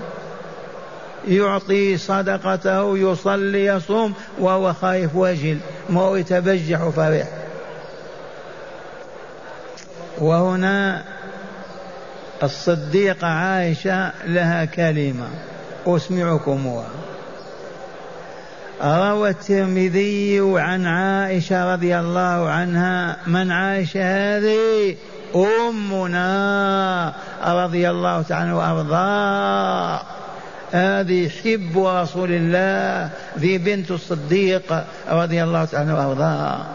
يعطي 1.28 1.98
صدقته 1.98 2.98
يصلي 2.98 3.66
يصوم 3.66 4.14
وهو 4.40 4.74
خايف 4.74 5.16
وجل. 5.16 5.58
ما 5.90 6.02
هو 6.02 6.16
يتبجح 6.16 6.90
فرح. 6.90 7.28
وهنا 10.18 11.04
الصديقة 12.44 13.28
عائشة 13.28 14.12
لها 14.26 14.66
كلمة. 14.66 15.28
أسمعكمها 15.88 16.88
روى 18.84 19.30
الترمذي 19.30 20.40
عن 20.56 20.86
عائشة 20.86 21.74
رضي 21.74 22.00
الله 22.00 22.50
عنها 22.50 23.18
من 23.28 23.52
عائشة 23.52 24.02
هذه 24.04 24.96
أمنا 25.36 27.14
رضي 27.46 27.90
الله 27.90 28.22
تعالى 28.22 28.52
وأرضاه. 28.52 30.15
هذه 30.76 31.30
حب 31.30 31.78
رسول 31.78 32.30
الله 32.32 33.10
ذي 33.40 33.58
بنت 33.58 33.92
الصديق 33.92 34.84
رضي 35.10 35.44
الله 35.44 35.66
تعالى 35.66 35.94
وأرضاها 35.94 36.66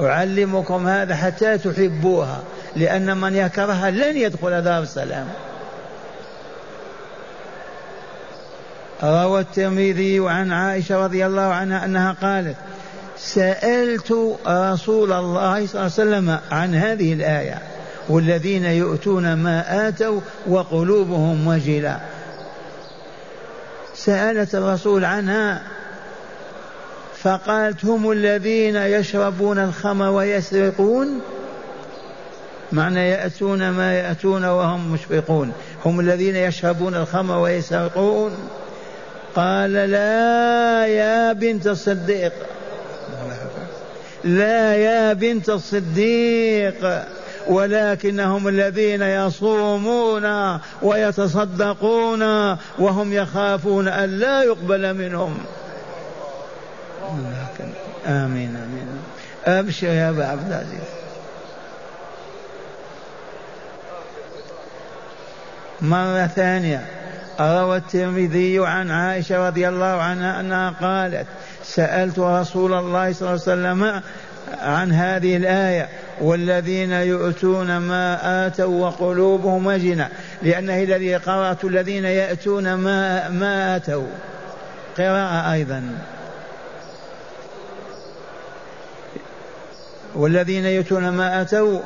أعلمكم 0.00 0.86
هذا 0.86 1.14
حتى 1.14 1.58
تحبوها 1.58 2.42
لأن 2.76 3.16
من 3.16 3.36
يكرهها 3.36 3.90
لن 3.90 4.16
يدخل 4.16 4.62
دار 4.62 4.82
السلام 4.82 5.28
روى 9.02 9.40
الترمذي 9.40 10.28
عن 10.28 10.52
عائشة 10.52 11.04
رضي 11.04 11.26
الله 11.26 11.42
عنها 11.42 11.84
أنها 11.84 12.12
قالت 12.12 12.56
سألت 13.16 14.38
رسول 14.46 15.12
الله 15.12 15.66
صلى 15.66 15.80
الله 15.80 15.80
عليه 15.80 15.86
وسلم 15.86 16.38
عن 16.50 16.74
هذه 16.74 17.12
الآية. 17.12 17.71
والذين 18.08 18.64
يؤتون 18.64 19.32
ما 19.34 19.88
آتوا 19.88 20.20
وقلوبهم 20.46 21.46
وجلة 21.46 22.00
سألت 23.94 24.54
الرسول 24.54 25.04
عنها 25.04 25.62
فقالت 27.22 27.84
هم 27.84 28.10
الذين 28.10 28.76
يشربون 28.76 29.58
الخمر 29.58 30.10
ويسرقون؟ 30.10 31.20
معنى 32.72 33.08
يأتون 33.08 33.70
ما 33.70 33.94
يأتون 33.94 34.44
وهم 34.44 34.92
مشفقون. 34.92 35.52
هم 35.84 36.00
الذين 36.00 36.36
يشربون 36.36 36.94
الخمر 36.94 37.38
ويسرقون؟ 37.38 38.32
قال 39.36 39.72
لا 39.72 40.86
يا 40.86 41.32
بنت 41.32 41.66
الصديق. 41.66 42.32
لا 44.24 44.76
يا 44.76 45.12
بنت 45.12 45.48
الصديق. 45.50 47.04
ولكنهم 47.46 48.48
الذين 48.48 49.02
يصومون 49.02 50.58
ويتصدقون 50.82 52.22
وهم 52.78 53.12
يخافون 53.12 53.88
أن 53.88 54.10
لا 54.18 54.42
يقبل 54.42 54.94
منهم. 54.94 55.38
آمين 58.06 58.56
آمين. 58.56 58.86
أبشر 59.46 59.86
يا 59.86 60.10
أبا 60.10 60.26
عبد 60.26 60.46
العزيز. 60.46 60.88
مرة 65.80 66.26
ثانية 66.26 66.84
روى 67.40 67.76
الترمذي 67.76 68.66
عن 68.66 68.90
عائشة 68.90 69.48
رضي 69.48 69.68
الله 69.68 69.86
عنها 69.86 70.40
أنها 70.40 70.70
قالت 70.70 71.26
سألت 71.64 72.18
رسول 72.18 72.72
الله 72.74 73.12
صلى 73.12 73.28
الله 73.28 73.30
عليه 73.30 73.42
وسلم 73.42 74.02
عن 74.60 74.92
هذه 74.92 75.36
الآية 75.36 75.88
والذين 76.22 76.92
يؤتون 76.92 77.76
ما 77.76 78.46
آتوا 78.46 78.86
وقلوبهم 78.86 79.66
وجنة. 79.66 80.08
لأنه 80.42 80.82
الذي 80.82 81.16
قرأت 81.16 81.64
الذين 81.64 82.04
يأتون 82.04 82.74
ما 82.74 83.28
ما 83.28 83.76
آتوا. 83.76 84.06
قراءة 84.98 85.52
أيضا. 85.52 85.82
والذين 90.14 90.66
يؤتون 90.66 91.08
ما 91.08 91.42
أتوا 91.42 91.80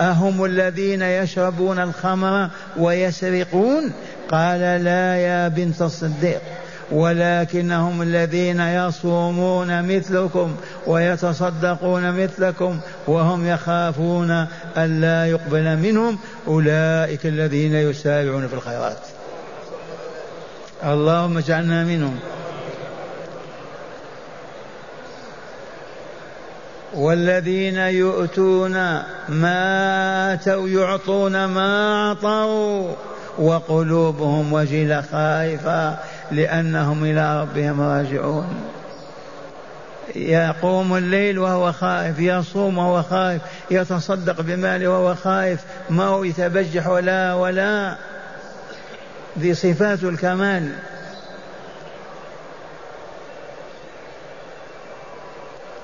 أهم 0.00 0.44
الذين 0.44 1.02
يشربون 1.02 1.78
الخمر 1.78 2.50
ويسرقون؟ 2.76 3.92
قال 4.30 4.60
لا 4.60 5.16
يا 5.16 5.48
بنت 5.48 5.82
الصديق. 5.82 6.40
ولكنهم 6.94 8.02
الذين 8.02 8.60
يصومون 8.60 9.96
مثلكم 9.96 10.56
ويتصدقون 10.86 12.22
مثلكم 12.22 12.80
وهم 13.06 13.46
يخافون 13.46 14.30
أن 14.76 15.00
لا 15.00 15.26
يقبل 15.26 15.76
منهم 15.76 16.18
أولئك 16.46 17.26
الذين 17.26 17.74
يسارعون 17.74 18.48
في 18.48 18.54
الخيرات. 18.54 18.98
اللهم 20.84 21.38
اجعلنا 21.38 21.84
منهم. 21.84 22.18
والذين 26.94 27.76
يؤتون 27.76 28.72
ما 29.28 30.32
آتوا 30.32 30.68
يعطون 30.68 31.44
ما 31.44 32.08
أعطوا 32.08 32.92
وقلوبهم 33.38 34.52
وجله 34.52 35.00
خائفه 35.12 35.96
لأنهم 36.30 37.04
إلى 37.04 37.42
ربهم 37.42 37.80
راجعون. 37.80 38.54
يقوم 40.16 40.96
الليل 40.96 41.38
وهو 41.38 41.72
خائف 41.72 42.18
يصوم 42.18 42.78
وهو 42.78 43.02
خائف 43.02 43.42
يتصدق 43.70 44.40
بماله 44.40 44.88
وهو 44.88 45.14
خائف 45.14 45.60
ما 45.90 46.04
هو 46.04 46.24
يتبجح 46.24 46.86
ولا 46.86 47.34
ولا. 47.34 47.96
ذي 49.38 49.54
صفات 49.54 50.02
الكمال. 50.02 50.68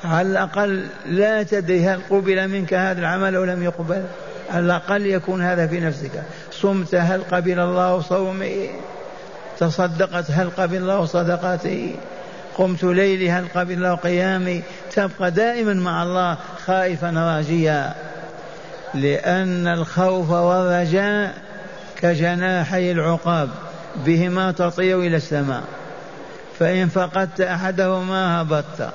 على 0.05 0.29
الأقل 0.29 0.87
لا 1.07 1.43
تدري 1.43 1.87
هل 1.87 2.01
قبل 2.11 2.49
منك 2.49 2.75
هذا 2.75 3.01
العمل 3.01 3.35
أو 3.35 3.45
لم 3.45 3.63
يقبل. 3.63 4.05
على 4.51 4.65
الأقل 4.65 5.07
يكون 5.07 5.43
هذا 5.43 5.67
في 5.67 5.81
نفسك. 5.81 6.23
صمت 6.53 6.95
هل 6.95 7.23
قبل 7.31 7.61
الله 7.61 8.01
صومي؟ 8.01 8.71
تصدقت 9.61 10.31
هل 10.31 10.51
قبل 10.51 10.77
الله 10.77 11.05
صدقاتي؟ 11.05 11.95
قمت 12.59 12.85
ليلي 12.85 13.31
هل 13.31 13.47
قبل 13.55 13.73
الله 13.73 13.95
قيامي؟ 13.95 14.63
تبقى 14.93 15.31
دائما 15.31 15.75
مع 15.75 16.03
الله 16.03 16.37
خائفا 16.67 17.11
راجيا. 17.11 17.95
لأن 18.95 19.67
الخوف 19.67 20.31
والرجاء 20.31 21.35
كجناحي 21.97 22.93
العقاب 22.93 23.49
بهما 23.97 24.53
تطير 24.53 25.01
إلى 25.01 25.17
السماء. 25.17 25.63
فإن 26.59 26.89
فقدت 26.89 27.41
أحدهما 27.41 28.43
هبطت. 28.43 28.91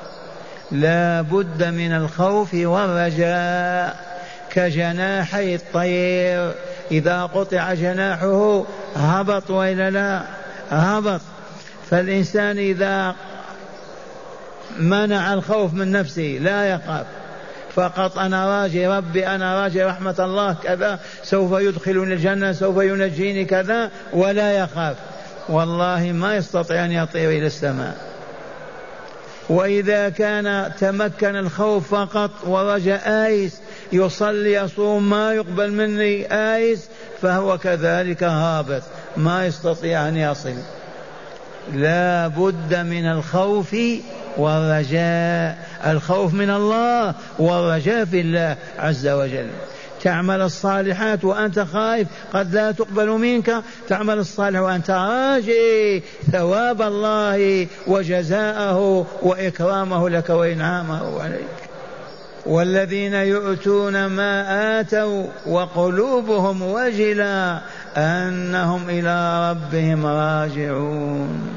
لا 0.72 1.22
بد 1.22 1.64
من 1.64 1.94
الخوف 1.94 2.54
والرجاء 2.54 3.96
كجناحي 4.50 5.56
الطير. 5.56 6.52
إذا 6.92 7.24
قطع 7.24 7.74
جناحه 7.74 8.64
هبط 8.96 9.50
وإلا 9.50 9.90
لا. 9.90 10.45
هبط 10.70 11.22
فالإنسان 11.90 12.58
إذا 12.58 13.16
منع 14.80 15.34
الخوف 15.34 15.74
من 15.74 15.92
نفسه 15.92 16.38
لا 16.42 16.66
يخاف 16.66 17.06
فقط 17.76 18.18
أنا 18.18 18.62
راجي 18.62 18.88
ربي 18.88 19.28
أنا 19.28 19.64
راجي 19.64 19.84
رحمة 19.84 20.16
الله 20.20 20.54
كذا 20.54 21.00
سوف 21.24 21.60
يدخلني 21.60 22.14
الجنة 22.14 22.52
سوف 22.52 22.78
ينجيني 22.78 23.46
كذا 23.46 23.92
ولا 24.14 24.52
يخاف. 24.52 24.96
والله 25.50 26.12
ما 26.12 26.36
يستطيع 26.36 26.86
أن 26.86 26.92
يطير 26.92 27.30
إلى 27.30 27.46
السماء. 27.48 27.96
وإذا 29.50 30.10
كان 30.10 30.72
تمكن 30.80 31.36
الخوف 31.36 31.96
فقط 31.96 32.32
ورجا 32.44 33.26
آيس 33.26 33.62
يصلي 33.92 34.54
يصوم 34.54 35.10
ما 35.10 35.34
يقبل 35.34 35.72
مني 35.72 36.34
آيس 36.34 36.90
فهو 37.22 37.58
كذلك 37.58 38.24
هابط. 38.24 38.82
ما 39.18 39.46
يستطيع 39.46 40.08
أن 40.08 40.18
يصل. 40.18 40.54
لا 41.74 42.28
بد 42.28 42.76
من 42.76 43.06
الخوف 43.06 43.76
والرجاء. 44.38 45.58
الخوف 45.86 46.34
من 46.34 46.50
الله 46.50 47.14
والرجاء 47.40 48.06
في 48.06 48.22
الله 48.22 48.56
عز 48.80 49.08
وجل. 49.08 49.48
تعمل 50.04 50.42
الصالحات 50.42 51.24
وأنت 51.26 51.60
خائف 51.60 52.08
قد 52.34 52.56
لا 52.56 52.72
تقبل 52.72 53.10
منك. 53.10 53.56
تعمل 53.90 54.20
الصالح 54.20 54.60
وأنت 54.60 54.90
راجي. 54.90 56.04
ثواب 56.32 56.82
الله 56.82 57.68
وجزاءه 57.88 59.06
وإكرامه 59.22 60.10
لك 60.10 60.30
وإنعامه 60.30 61.22
عليك. 61.22 61.48
والذين 62.46 63.14
يؤتون 63.14 64.06
ما 64.06 64.80
آتوا 64.80 65.28
وقلوبهم 65.48 66.62
وجلا. 66.62 67.60
أنهم 67.98 68.90
إلى 68.90 69.50
ربهم 69.52 70.06
راجعون. 70.06 71.52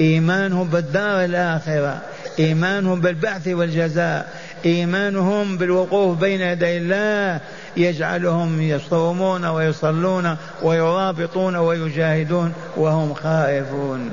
إيمانهم 0.00 0.68
بالدار 0.68 1.24
الآخرة 1.24 2.00
إيمانهم 2.38 3.00
بالبعث 3.00 3.48
والجزاء 3.48 4.32
إيمانهم 4.64 5.56
بالوقوف 5.56 6.18
بين 6.18 6.40
يدي 6.40 6.78
الله 6.78 7.40
يجعلهم 7.76 8.62
يصومون 8.62 9.44
ويصلون 9.44 10.36
ويرابطون 10.62 11.56
ويجاهدون 11.56 12.52
وهم 12.76 13.14
خائفون. 13.14 14.10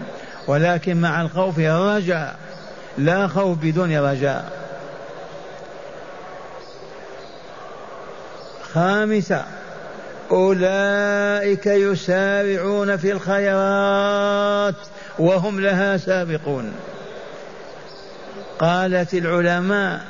ولكن 0.47 1.01
مع 1.01 1.21
الخوف 1.21 1.59
رجاء 1.59 2.35
لا 2.97 3.27
خوف 3.27 3.57
بدون 3.57 3.97
رجاء 3.97 4.51
خامسة 8.73 9.45
أولئك 10.31 11.65
يسارعون 11.65 12.97
في 12.97 13.11
الخيرات 13.11 14.75
وهم 15.19 15.59
لها 15.59 15.97
سابقون. 15.97 16.73
قالت 18.59 19.13
العلماء 19.13 20.01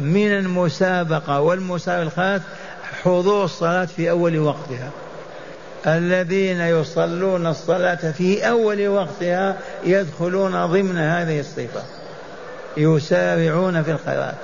من 0.00 0.32
المسابقة 0.32 1.40
والمسابقات 1.40 2.40
حضور 3.02 3.44
الصلاة 3.44 3.84
في 3.84 4.10
أول 4.10 4.38
وقتها. 4.38 4.90
الذين 5.86 6.60
يصلون 6.60 7.46
الصلاة 7.46 8.12
في 8.12 8.48
أول 8.48 8.88
وقتها 8.88 9.56
يدخلون 9.84 10.66
ضمن 10.66 10.98
هذه 10.98 11.40
الصفة. 11.40 11.82
يسارعون 12.76 13.82
في 13.82 13.90
الخيرات. 13.90 14.34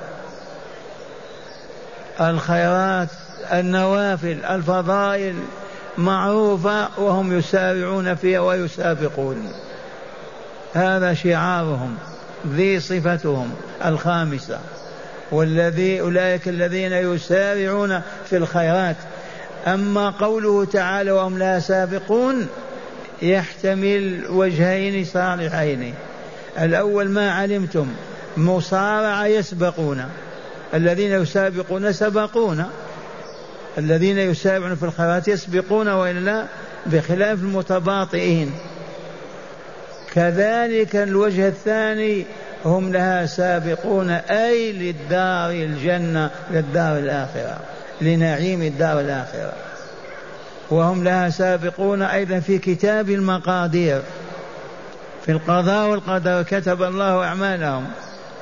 الخيرات 2.20 3.08
النوافل 3.52 4.44
الفضائل 4.44 5.34
معروفة 5.98 6.88
وهم 6.98 7.38
يسارعون 7.38 8.14
فيها 8.14 8.40
ويسابقون. 8.40 9.52
هذا 10.74 11.14
شعارهم 11.14 11.96
ذي 12.54 12.80
صفتهم 12.80 13.50
الخامسة. 13.84 14.58
والذي 15.30 16.00
أولئك 16.00 16.48
الذين 16.48 16.92
يسارعون 16.92 18.00
في 18.30 18.36
الخيرات. 18.36 18.96
أما 19.66 20.10
قوله 20.10 20.64
تعالى 20.64 21.10
وهم 21.10 21.38
لا 21.38 21.60
سابقون 21.60 22.48
يحتمل 23.22 24.26
وجهين 24.30 25.04
صالحين. 25.04 25.94
الأول 26.58 27.08
ما 27.08 27.32
علمتم 27.32 27.86
مصارعة 28.36 29.26
يسبقون. 29.26 30.04
الذين 30.74 31.22
يسابقون 31.22 31.92
سبقون 31.92 32.64
الذين 33.78 34.18
يسارعون 34.18 34.74
في 34.74 34.82
الخيرات 34.82 35.28
يسبقون 35.28 35.88
وإلا 35.88 36.46
بخلاف 36.86 37.38
المتباطئين 37.38 38.52
كذلك 40.14 40.96
الوجه 40.96 41.48
الثاني 41.48 42.26
هم 42.64 42.92
لها 42.92 43.26
سابقون 43.26 44.10
أي 44.10 44.72
للدار 44.72 45.50
الجنة 45.50 46.30
للدار 46.50 46.98
الآخرة 46.98 47.60
لنعيم 48.00 48.62
الدار 48.62 49.00
الآخرة. 49.00 49.52
وهم 50.70 51.04
لها 51.04 51.30
سابقون 51.30 52.02
أيضا 52.02 52.40
في 52.40 52.58
كتاب 52.58 53.10
المقادير. 53.10 54.02
في 55.26 55.32
القضاء 55.32 55.88
والقدر 55.88 56.42
كتب 56.42 56.82
الله 56.82 57.24
أعمالهم 57.24 57.84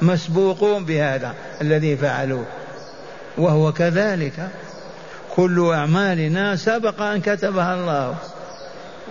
مسبوقون 0.03 0.85
بهذا 0.85 1.35
الذي 1.61 1.97
فعلوه. 1.97 2.45
وهو 3.39 3.73
كذلك 3.73 4.49
كل 5.37 5.71
أعمالنا 5.75 6.57
سبق 6.57 7.03
أن 7.03 7.21
كتبها 7.21 7.75
الله 7.75 8.17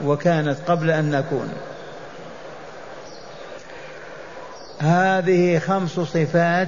وكانت 0.04 0.58
قبل 0.68 0.92
أن 0.92 1.12
نكون. 1.12 1.54
هذه 4.80 5.60
خمس 5.60 5.92
صفات 5.92 6.68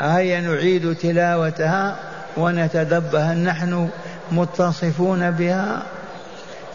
هيا 0.00 0.40
نعيد 0.40 0.94
تلاوتها 0.94 1.96
ونتدبر 2.36 3.24
نحن 3.24 3.88
متصفون 4.32 5.30
بها. 5.30 5.82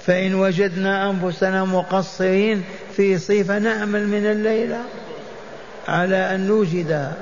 فإن 0.06 0.36
وجدنا 0.36 1.10
أنفسنا 1.10 1.66
مقصرين 1.66 2.64
في 2.96 3.18
صفة 3.18 3.60
نعمل 3.60 4.08
من 4.08 4.26
الليلة 4.26 4.80
على 5.88 6.36
أن 6.36 6.48
نوجدها. 6.48 7.14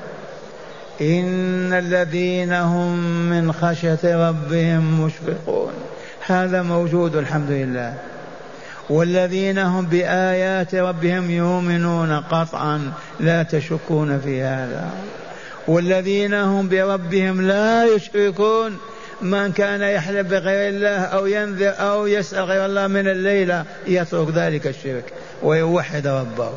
إن 1.00 1.72
الذين 1.72 2.52
هم 2.52 2.98
من 3.30 3.52
خشية 3.52 3.98
ربهم 4.04 5.00
مشفقون. 5.00 5.72
هذا 6.26 6.62
موجود 6.62 7.16
الحمد 7.16 7.50
لله. 7.50 7.94
والذين 8.90 9.58
هم 9.58 9.86
بآيات 9.86 10.74
ربهم 10.74 11.30
يؤمنون 11.30 12.20
قطعا 12.20 12.92
لا 13.20 13.42
تشكون 13.42 14.20
في 14.20 14.42
هذا. 14.42 14.90
والذين 15.68 16.34
هم 16.34 16.68
بربهم 16.68 17.40
لا 17.40 17.84
يشركون. 17.84 18.78
من 19.22 19.52
كان 19.52 19.82
يحلف 19.82 20.26
بغير 20.26 20.68
الله 20.68 20.98
أو 20.98 21.26
ينذر 21.26 21.74
أو 21.80 22.06
يسأل 22.06 22.44
غير 22.44 22.66
الله 22.66 22.86
من 22.86 23.08
الليلة 23.08 23.64
يترك 23.86 24.28
ذلك 24.34 24.66
الشرك 24.66 25.04
ويوحد 25.42 26.06
ربه. 26.06 26.52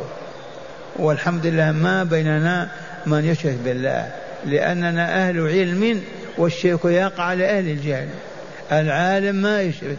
والحمد 0.96 1.46
لله 1.46 1.72
ما 1.72 2.04
بيننا 2.04 2.70
من 3.06 3.26
يشرك 3.26 3.58
بالله. 3.66 4.12
لأننا 4.46 5.28
أهل 5.28 5.48
علم 5.48 6.02
والشرك 6.38 6.86
يقع 6.86 7.34
لأهل 7.34 7.68
الجهل. 7.68 8.10
العالم 8.72 9.36
ما 9.36 9.62
يشرك. 9.62 9.98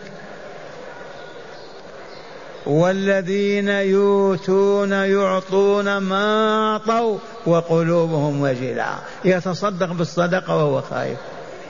والذين 2.66 3.68
يؤتون 3.68 4.92
يعطون 4.92 5.96
ما 5.96 6.57
أعطوا 6.72 7.18
وقلوبهم 7.46 8.40
وجلة. 8.40 8.94
يتصدق 9.24 9.92
بالصدقة 9.92 10.57
وهو 10.57 10.81
خايف. 10.81 11.18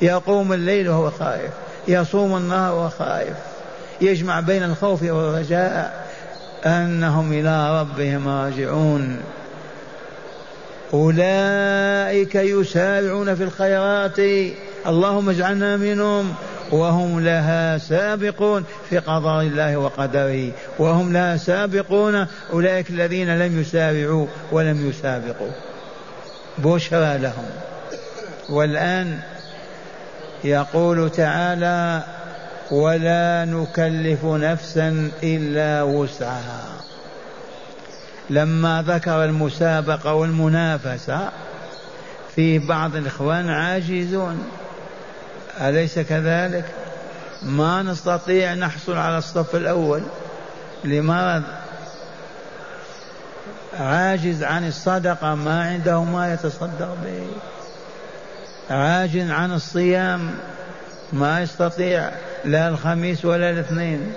يقوم 0.03 0.53
الليل 0.53 0.89
وهو 0.89 1.11
خائف 1.11 1.51
يصوم 1.89 2.37
النهار 2.37 2.75
وهو 2.75 2.89
خائف 2.89 3.37
يجمع 4.01 4.41
بين 4.41 4.63
الخوف 4.63 5.03
والرجاء 5.03 6.07
أنهم 6.67 7.33
إلى 7.33 7.81
ربهم 7.81 8.29
راجعون. 8.29 9.21
أولئك 10.95 12.35
يسارعون 12.35 13.35
في 13.35 13.43
الخيرات. 13.45 14.19
اللهم 14.87 15.29
اجعلنا 15.29 15.77
منهم. 15.77 16.35
وهم 16.73 17.21
لها 17.21 17.79
سابقون 17.79 18.65
في 18.91 18.99
قضاء 18.99 19.45
الله 19.45 19.77
وقدره. 19.77 20.53
وهم 20.79 21.13
لها 21.13 21.37
سابقون. 21.37 22.27
أولئك 22.53 22.91
الذين 22.91 23.39
لم 23.39 23.61
يسارعوا 23.61 24.27
ولم 24.53 24.89
يسابقوا. 24.91 25.51
بشرى 26.59 27.19
لهم. 27.19 27.47
والآن 28.51 29.19
يقول 30.45 31.11
تعالى 31.11 32.03
ولا 32.71 33.45
نكلف 33.45 34.25
نفسا 34.25 35.11
إلا 35.23 35.83
وسعها 35.83 36.90
لما 38.31 38.85
ذكر 38.87 39.25
المسابقة 39.25 40.15
والمنافسة 40.15 41.29
في 42.37 42.59
بعض 42.59 42.97
الإخوان 42.97 43.49
عاجزون. 43.49 44.49
أليس 45.61 45.99
كذلك؟ 45.99 46.65
ما 47.43 47.83
نستطيع 47.83 48.55
نحصل 48.55 48.97
على 48.97 49.19
الصف 49.19 49.57
الأول. 49.57 50.03
لمرض 50.85 51.43
عاجز 53.81 54.43
عن 54.43 54.69
الصدقة 54.69 55.35
ما 55.35 55.63
عنده 55.63 56.05
ما 56.05 56.35
يتصدق 56.35 56.97
به. 57.05 57.27
عاجز 58.77 59.31
عن 59.31 59.53
الصيام 59.53 60.31
ما 61.13 61.43
يستطيع 61.43 62.11
لا 62.45 62.69
الخميس 62.69 63.25
ولا 63.25 63.51
الاثنين. 63.51 64.13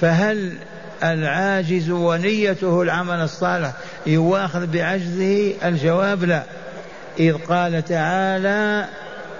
فهل 0.00 0.58
العاجز 1.02 1.90
ونيته 1.90 2.82
العمل 2.82 3.20
الصالح. 3.20 3.72
يواخذ 4.06 4.66
بعجزه 4.66 5.54
الجواب 5.64 6.24
لا. 6.24 6.42
إذ 7.18 7.34
قال 7.34 7.84
تعالى 7.84 8.88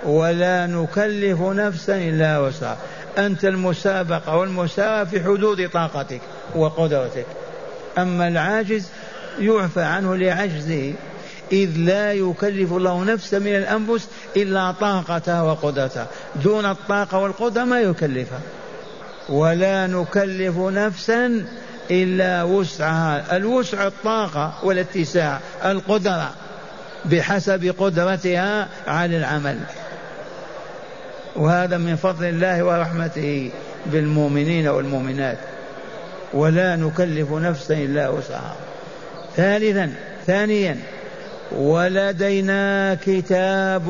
ولا 0.04 0.66
نكلف 0.66 1.40
نفسا 1.40 1.96
إلا 1.96 2.38
وسعها. 2.38 2.76
أنت 3.18 3.44
المسابقة 3.44 4.36
والمساواة 4.36 5.04
في 5.04 5.24
حدود 5.24 5.70
طاقتك 5.70 6.20
وقدرتك. 6.54 7.26
أما 7.98 8.28
العاجز 8.28 8.88
يعفى 9.38 9.82
عنه 9.82 10.16
لعجزه. 10.16 10.94
إذ 11.52 11.70
لا 11.76 12.12
يكلف 12.12 12.72
الله 12.72 13.04
نفسا 13.04 13.38
من 13.38 13.54
الأنفس 13.54 14.08
إلا 14.36 14.72
طاقتها 14.72 15.42
وقدرتها. 15.42 16.06
دون 16.44 16.66
الطاقة 16.66 17.18
والقدرة 17.18 17.64
ما 17.64 17.80
يكلفها. 17.80 18.40
ولا 19.28 19.86
نكلف 19.86 20.58
نفسا 20.58 21.44
إلا 21.90 22.42
وسعها. 22.42 23.36
الوسع 23.36 23.86
الطاقة 23.86 24.54
والاتساع 24.62 25.40
القدرة 25.64 26.30
بحسب 27.04 27.74
قدرتها 27.78 28.68
على 28.86 29.16
العمل. 29.16 29.58
وهذا 31.36 31.78
من 31.78 31.96
فضل 31.96 32.24
الله 32.24 32.64
ورحمته 32.64 33.50
بالمؤمنين 33.86 34.68
والمؤمنات. 34.68 35.38
ولا 36.32 36.76
نكلف 36.76 37.32
نفسا 37.32 37.74
إلا 37.74 38.08
وسعها. 38.08 38.56
ثالثا 39.36 39.92
ثانيا 40.26 40.78
ولدينا 41.52 42.94
كتاب 43.06 43.88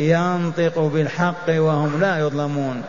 ينطق 0.00 0.78
بالحق 0.78 1.48
وهم 1.48 2.00
لا 2.00 2.18
يظلمون. 2.18 2.82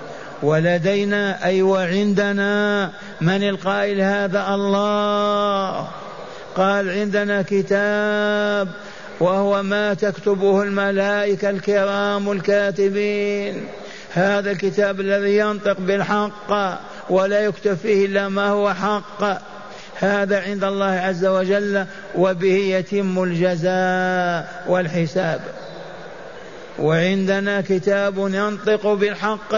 ولدينا 0.43 1.45
أي 1.45 1.61
وعندنا. 1.61 2.91
من 3.21 3.43
القائل 3.43 4.01
هذا؟ 4.01 4.53
الله. 4.53 5.87
قال 6.55 6.89
عندنا 6.89 7.41
كتاب 7.41 8.67
وهو 9.19 9.63
ما 9.63 9.93
تكتبه 9.93 10.63
الملائكة 10.63 11.49
الكرام 11.49 12.31
الكاتبين. 12.31 13.67
هذا 14.13 14.51
الكتاب 14.51 14.99
الذي 14.99 15.37
ينطق 15.37 15.77
بالحق 15.79 16.79
ولا 17.09 17.39
يكتب 17.39 17.77
فيه 17.77 18.05
إلا 18.05 18.29
ما 18.29 18.47
هو 18.47 18.73
حق. 18.73 19.41
هذا 19.99 20.41
عند 20.41 20.63
الله 20.63 20.85
عز 20.85 21.25
وجل 21.25 21.85
وبه 22.15 22.55
يتم 22.55 23.23
الجزاء 23.23 24.63
والحساب. 24.67 25.41
وعندنا 26.79 27.61
كتاب 27.61 28.17
ينطق 28.17 28.93
بالحق 28.93 29.55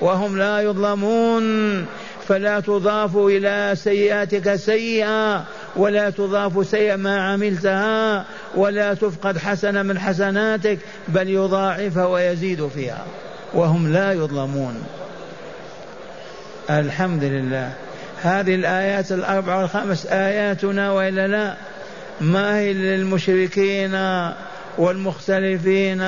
وهم 0.00 0.38
لا 0.38 0.60
يظلمون. 0.60 1.86
فلا 2.28 2.60
تضاف 2.60 3.16
إلى 3.16 3.72
سيئاتك 3.76 4.54
سيئة 4.54 5.44
ولا 5.76 6.10
تضاف 6.10 6.66
سيئة 6.66 6.96
ما 6.96 7.20
عملتها 7.20 8.24
ولا 8.54 8.94
تفقد 8.94 9.38
حسنة 9.38 9.82
من 9.82 9.98
حسناتك 9.98 10.78
بل 11.08 11.30
يضاعفها 11.30 12.06
ويزيد 12.06 12.68
فيها. 12.68 13.04
وهم 13.54 13.92
لا 13.92 14.12
يظلمون. 14.12 14.84
الحمد 16.70 17.24
لله. 17.24 17.72
هذه 18.22 18.54
الآيات 18.54 19.12
الأربع 19.12 19.56
والخمس 19.56 20.06
آياتنا 20.06 20.92
وإلا 20.92 21.26
لا؟ 21.26 21.56
ما 22.20 22.58
هي 22.58 22.72
للمشركين؟ 22.72 23.94
والمختلفين 24.78 26.02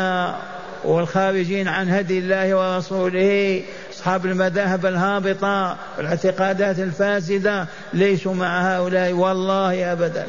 والخارجين 0.85 1.69
عن 1.69 1.91
هدي 1.91 2.19
الله 2.19 2.55
ورسوله 2.55 3.63
أصحاب 3.93 4.27
المذاهب 4.27 4.87
الهابطة 4.87 5.77
والاعتقادات 5.99 6.79
الفاسدة 6.79 7.67
ليسوا 7.93 8.35
مع 8.35 8.77
هؤلاء 8.77 9.13
والله 9.13 9.93
أبدا. 9.93 10.27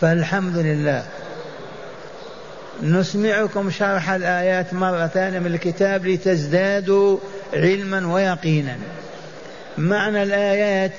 فالحمد 0.00 0.56
لله. 0.56 1.04
نسمعكم 2.82 3.70
شرح 3.70 4.10
الآيات 4.10 4.74
مرة 4.74 5.06
ثانية 5.06 5.38
من 5.38 5.46
الكتاب 5.54 6.06
لتزدادوا 6.06 7.18
علما 7.54 8.12
ويقينا. 8.14 8.76
معنى 9.78 10.22
الآيات 10.22 10.92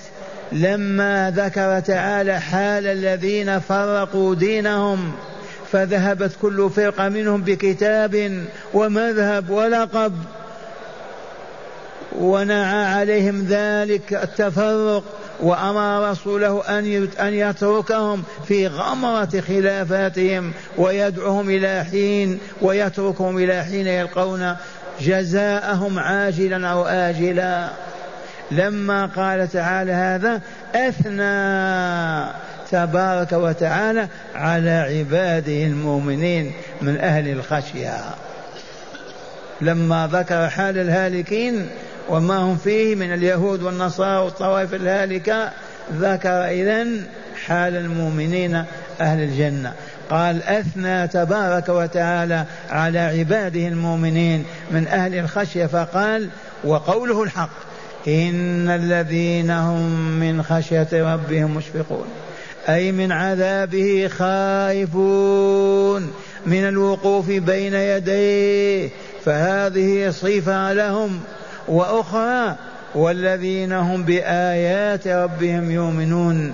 لما 0.52 1.34
ذكر 1.36 1.80
تعالى 1.80 2.40
حال 2.40 2.88
الذين 2.88 3.60
فرقوا 3.60 4.36
دينهم 4.36 5.12
فذهبت 5.72 6.32
كل 6.42 6.70
فرقة 6.76 7.10
منهم 7.10 7.42
بكتاب 7.42 8.44
ومذهب 8.74 9.50
ولقب 9.50 10.14
ونعى 12.20 12.86
عليهم 12.86 13.46
ذلك 13.50 14.14
التفرق 14.14 15.04
وأمر 15.40 16.12
رسوله 16.12 16.64
أن 16.70 17.08
أن 17.20 17.34
يتركهم 17.34 18.24
في 18.48 18.68
غمرة 18.68 19.44
خلافاتهم 19.48 20.52
ويدعوهم 20.78 21.50
إلى 21.50 21.86
حين 21.92 22.40
ويتركهم 22.62 23.38
إلى 23.38 23.64
حين 23.64 23.88
يلقون 23.88 24.56
جزاءهم 25.02 26.00
عاجلا 26.00 26.68
أو 26.68 26.86
آجلا. 26.86 27.70
لما 28.52 29.06
قال 29.06 29.52
تعالى 29.52 29.92
هذا 29.92 30.42
أثنى 30.76 32.40
تبارك 32.72 33.32
وتعالى 33.32 34.08
على 34.36 34.70
عباده 34.70 35.64
المؤمنين 35.64 36.52
من 36.82 36.98
أهل 36.98 37.28
الخشية. 37.28 37.98
لما 39.62 40.10
ذكر 40.12 40.50
حال 40.50 40.78
الهالكين 40.78 41.70
وما 42.10 42.38
هم 42.38 42.58
فيه 42.58 42.96
من 42.96 43.14
اليهود 43.14 43.64
والنصارى 43.64 44.18
والطوائف 44.26 44.74
الهالكة 44.74 45.52
ذكر 45.94 46.46
إذن 46.46 47.04
حال 47.46 47.76
المؤمنين 47.76 48.64
أهل 49.02 49.24
الجنة. 49.24 49.74
قال 50.10 50.44
أثنى 50.44 51.08
تبارك 51.08 51.70
وتعالى 51.70 52.46
على 52.70 53.00
عباده 53.00 53.68
المؤمنين 53.68 54.46
من 54.72 54.88
أهل 54.88 55.16
الخشية 55.16 55.66
فقال 55.66 56.30
وقوله 56.64 57.24
الحق. 57.24 57.69
إن 58.08 58.70
الذين 58.70 59.52
هم 59.52 60.20
من 60.20 60.44
خشية 60.44 60.88
ربهم 60.94 61.56
مشفقون 61.56 62.08
أي 62.70 62.92
من 62.92 63.12
عذابه 63.12 64.08
خائفون 64.08 66.12
من 66.46 66.68
الوقوف 66.68 67.30
بين 67.30 67.74
يديه 67.74 68.90
فهذه 69.26 70.10
صفة 70.10 70.74
لهم. 70.74 71.20
وأخرى 71.68 72.56
والذين 72.96 73.74
هم 73.74 74.04
بآيات 74.04 75.08
ربهم 75.08 75.72
يؤمنون 75.72 76.54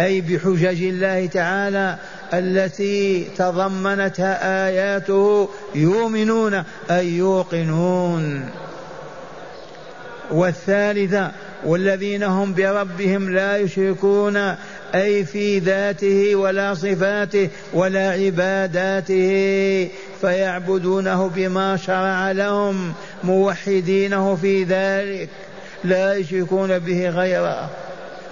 أي 0.00 0.20
بحجج 0.20 0.82
الله 0.82 1.26
تعالى 1.26 1.96
التي 2.34 3.24
تضمنتها 3.36 4.66
آياته 4.66 5.48
يؤمنون 5.74 6.62
أي 6.90 7.08
يوقنون. 7.08 8.50
والثالثة 10.30 11.30
والذين 11.64 12.22
هم 12.22 12.54
بربهم 12.54 13.34
لا 13.34 13.56
يشركون 13.56 14.36
أي 14.94 15.24
في 15.24 15.58
ذاته 15.58 16.36
ولا 16.36 16.74
صفاته 16.74 17.48
ولا 17.72 18.10
عباداته 18.10 19.88
فيعبدونه 20.20 21.28
بما 21.28 21.76
شرع 21.76 22.30
لهم 22.30 22.92
موحدينه 23.24 24.36
في 24.36 24.64
ذلك 24.64 25.28
لا 25.84 26.14
يشركون 26.14 26.78
به 26.78 27.08
غيره. 27.08 27.70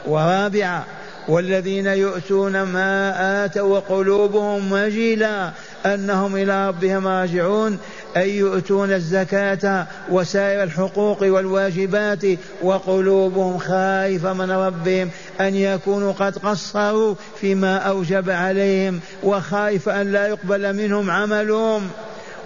ورابعا 0.07 0.85
والذين 1.29 1.87
يؤتون 1.87 2.63
ما 2.63 3.45
آتوا 3.45 3.77
وقلوبهم 3.77 4.73
وجلا 4.73 5.51
أنهم 5.87 6.37
إلى 6.37 6.69
ربهم 6.69 7.07
راجعون 7.07 7.79
أي 8.17 8.37
يؤتون 8.37 8.93
الزكاة 8.93 9.87
وسائر 10.11 10.63
الحقوق 10.63 11.23
والواجبات 11.23 12.25
وقلوبهم 12.63 13.59
خائفة 13.59 14.33
من 14.33 14.51
ربهم 14.51 15.11
أن 15.41 15.55
يكونوا 15.55 16.13
قد 16.13 16.39
قصروا 16.39 17.15
فيما 17.41 17.77
أوجب 17.77 18.31
عليهم 18.31 19.01
وخائف 19.23 19.89
أن 19.89 20.13
لا 20.13 20.27
يقبل 20.27 20.77
منهم 20.77 21.11
عملهم. 21.11 21.91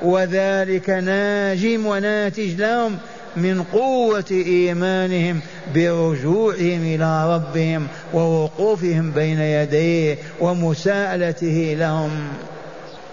وذلك 0.03 0.91
ناجم 0.91 1.87
وناتج 1.87 2.61
لهم 2.61 2.99
من 3.37 3.63
قوة 3.63 4.25
إيمانهم 4.31 5.41
برجوعهم 5.75 6.95
إلى 6.95 7.35
ربهم 7.35 7.87
ووقوفهم 8.15 9.11
بين 9.11 9.41
يديه 9.41 10.19
ومساءلته 10.41 11.77
لهم. 11.79 12.11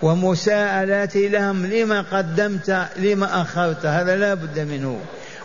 ومساءلته 0.04 1.20
لهم 1.20 1.66
لما 1.66 2.02
قدمت 2.02 2.88
لما 2.98 3.42
أخرت. 3.42 3.86
هذا 3.86 4.16
لا 4.16 4.34
بد 4.34 4.60
منه. 4.60 5.00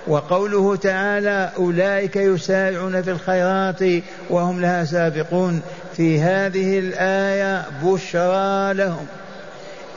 وقوله 0.06 0.76
تعالى 0.76 1.50
أولئك 1.56 2.16
يسارعون 2.16 3.02
في 3.02 3.10
الخيرات 3.10 4.02
وهم 4.30 4.60
لها 4.60 4.84
سابقون. 4.84 5.62
في 5.96 6.20
هذه 6.20 6.78
الآية 6.78 7.64
بشرى 7.84 8.74
لهم. 8.74 9.06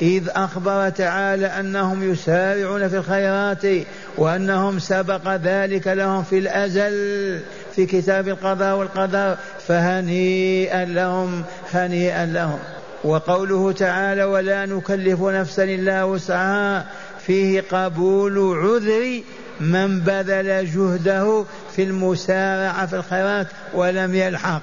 إذ 0.01 0.29
أخبر 0.29 0.89
تعالى 0.89 1.47
أنهم 1.47 2.11
يسارعون 2.11 2.89
في 2.89 2.97
الخيرات 2.97 3.85
وأنهم 4.17 4.79
سبق 4.79 5.35
ذلك 5.35 5.87
لهم 5.87 6.23
في 6.23 6.37
الأزل 6.37 7.39
في 7.75 7.85
كتاب 7.85 8.27
القضاء 8.27 8.77
والقدر. 8.77 9.35
فهنيئا 9.67 10.85
لهم 10.85 11.43
هنيئا 11.73 12.25
لهم. 12.25 12.59
وقوله 13.03 13.71
تعالى 13.71 14.23
ولا 14.23 14.65
نكلف 14.65 15.21
نفسا 15.21 15.63
إلا 15.63 16.03
وسعها 16.03 16.85
فيه 17.25 17.63
قبول 17.71 18.57
عذر 18.57 19.21
من 19.59 19.99
بذل 19.99 20.65
جهده 20.65 21.45
في 21.75 21.83
المسارعة 21.83 22.85
في 22.85 22.95
الخيرات 22.95 23.47
ولم 23.73 24.15
يلحق 24.15 24.61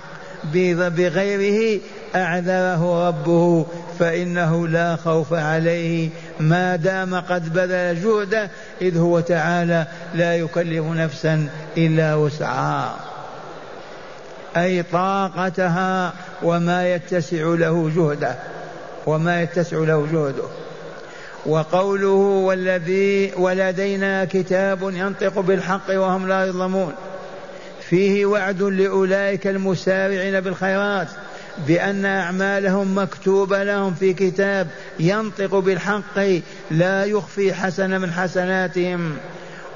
بغيره 0.55 1.81
أعذره 2.15 3.09
ربه 3.09 3.67
فإنه 3.99 4.69
لا 4.69 4.97
خوف 4.97 5.33
عليه. 5.33 6.09
ما 6.41 6.77
دام 6.77 7.15
قد 7.15 7.53
بذل 7.53 8.03
جهده 8.03 8.51
إذ 8.81 8.99
هو 8.99 9.21
تعالى 9.21 9.87
لا 10.15 10.37
يكلف 10.37 10.85
نفسا 10.85 11.49
إلا 11.77 12.15
وسعها. 12.15 13.08
أي 14.63 14.83
طاقتها 14.83 16.13
وما 16.43 16.95
يتسع 16.95 17.43
له 17.43 17.91
جهده 17.97 18.35
وما 19.07 19.43
يتسع 19.43 19.77
له 19.77 20.07
جهده. 20.13 20.49
وقوله 21.47 22.09
والذي 22.47 23.33
ولدينا 23.37 24.25
كتاب 24.25 24.83
ينطق 24.83 25.41
بالحق 25.41 25.91
وهم 25.91 26.29
لا 26.29 26.47
يظلمون. 26.47 26.93
فيه 27.89 28.27
وعد 28.27 28.63
لأولئك 28.63 29.47
المسارعين 29.47 30.41
بالخيرات 30.41 31.09
بأن 31.67 32.05
أعمالهم 32.05 32.99
مكتوبة 32.99 33.65
لهم 33.65 33.95
في 33.95 34.13
كتاب 34.13 34.69
ينطق 35.01 35.59
بالحق 35.59 36.19
لا 36.71 37.05
يخفي 37.05 37.55
حسنة 37.55 37.99
من 37.99 38.13
حسناتهم 38.13 39.17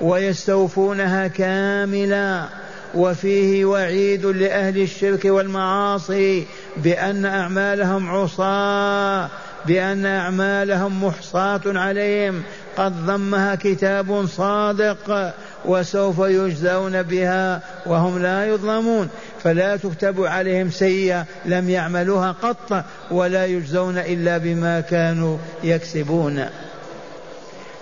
ويستوفونها 0.00 1.26
كاملا. 1.26 2.44
وفيه 2.94 3.64
وعيد 3.64 4.26
لأهل 4.26 4.82
الشرك 4.82 5.24
والمعاصي 5.24 6.46
بأن 6.76 7.24
أعمالهم 7.24 8.10
عصاة 8.10 9.28
بأن 9.66 10.06
أعمالهم 10.06 11.04
محصاة 11.04 11.60
عليهم. 11.66 12.42
قد 12.76 13.06
ضمها 13.06 13.54
كتاب 13.54 14.26
صادق 14.26 15.34
وسوف 15.64 16.18
يجزون 16.18 17.02
بها 17.02 17.60
وهم 17.86 18.22
لا 18.22 18.46
يظلمون. 18.46 19.08
فلا 19.42 19.76
تكتب 19.76 20.24
عليهم 20.24 20.70
سيئة 20.70 21.26
لم 21.44 21.70
يعملوها 21.70 22.32
قط 22.32 22.84
ولا 23.10 23.46
يجزون 23.46 23.98
إلا 23.98 24.38
بما 24.38 24.80
كانوا 24.80 25.38
يكسبون. 25.64 26.46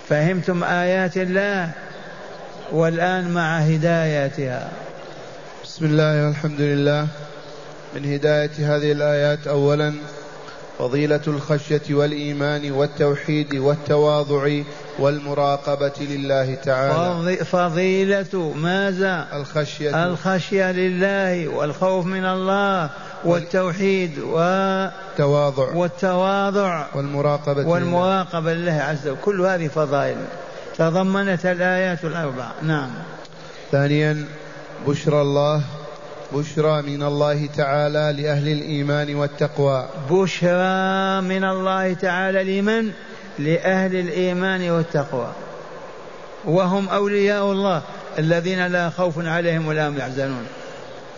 فهمتم 0.09 0.63
آيات 0.63 1.17
الله؟ 1.17 1.71
والآن 2.71 3.31
مع 3.31 3.57
هداياتها. 3.57 4.71
بسم 5.71 5.85
الله 5.85 6.25
والحمد 6.27 6.61
لله. 6.61 7.07
من 7.95 8.13
هداية 8.13 8.51
هذه 8.59 8.91
الآيات 8.91 9.47
أولا 9.47 9.93
فضيلة 10.79 11.21
الخشية 11.27 11.81
والإيمان 11.89 12.71
والتوحيد 12.71 13.55
والتواضع 13.55 14.61
والمراقبة 14.99 15.91
لله 15.99 16.55
تعالى. 16.55 17.37
فضيلة 17.45 18.53
ماذا؟ 18.55 19.27
الخشية. 19.33 20.05
الخشية 20.05 20.71
لله 20.71 21.47
والخوف 21.47 22.05
من 22.05 22.25
الله 22.25 22.89
والتوحيد 23.23 24.19
والتواضع. 24.19 25.73
والتواضع 25.73 26.85
والمراقبة 26.95 27.67
والمراقبة 27.67 28.53
لله 28.53 28.81
عز 28.81 29.07
وجل. 29.07 29.17
كل 29.21 29.41
هذه 29.41 29.67
فضائل. 29.67 30.17
تضمنتها 30.77 31.51
الآيات 31.51 32.03
الأربع. 32.03 32.47
نعم. 32.61 32.89
ثانيا 33.71 34.25
بشرى 34.87 35.21
الله 35.21 35.61
بشرى 36.33 36.81
من 36.81 37.03
الله 37.03 37.45
تعالى 37.57 38.21
لأهل 38.21 38.47
الإيمان 38.47 39.15
والتقوى. 39.15 39.85
بشرى 40.11 41.21
من 41.21 41.43
الله 41.43 41.93
تعالى 41.93 42.61
لمن؟ 42.61 42.91
لأهل 43.39 43.95
الإيمان 43.95 44.69
والتقوى. 44.69 45.27
وهم 46.45 46.89
أولياء 46.89 47.51
الله 47.51 47.81
الذين 48.19 48.67
لا 48.67 48.89
خوف 48.89 49.25
عليهم 49.25 49.67
ولا 49.67 49.87
هم 49.87 49.97
يحزنون. 49.97 50.45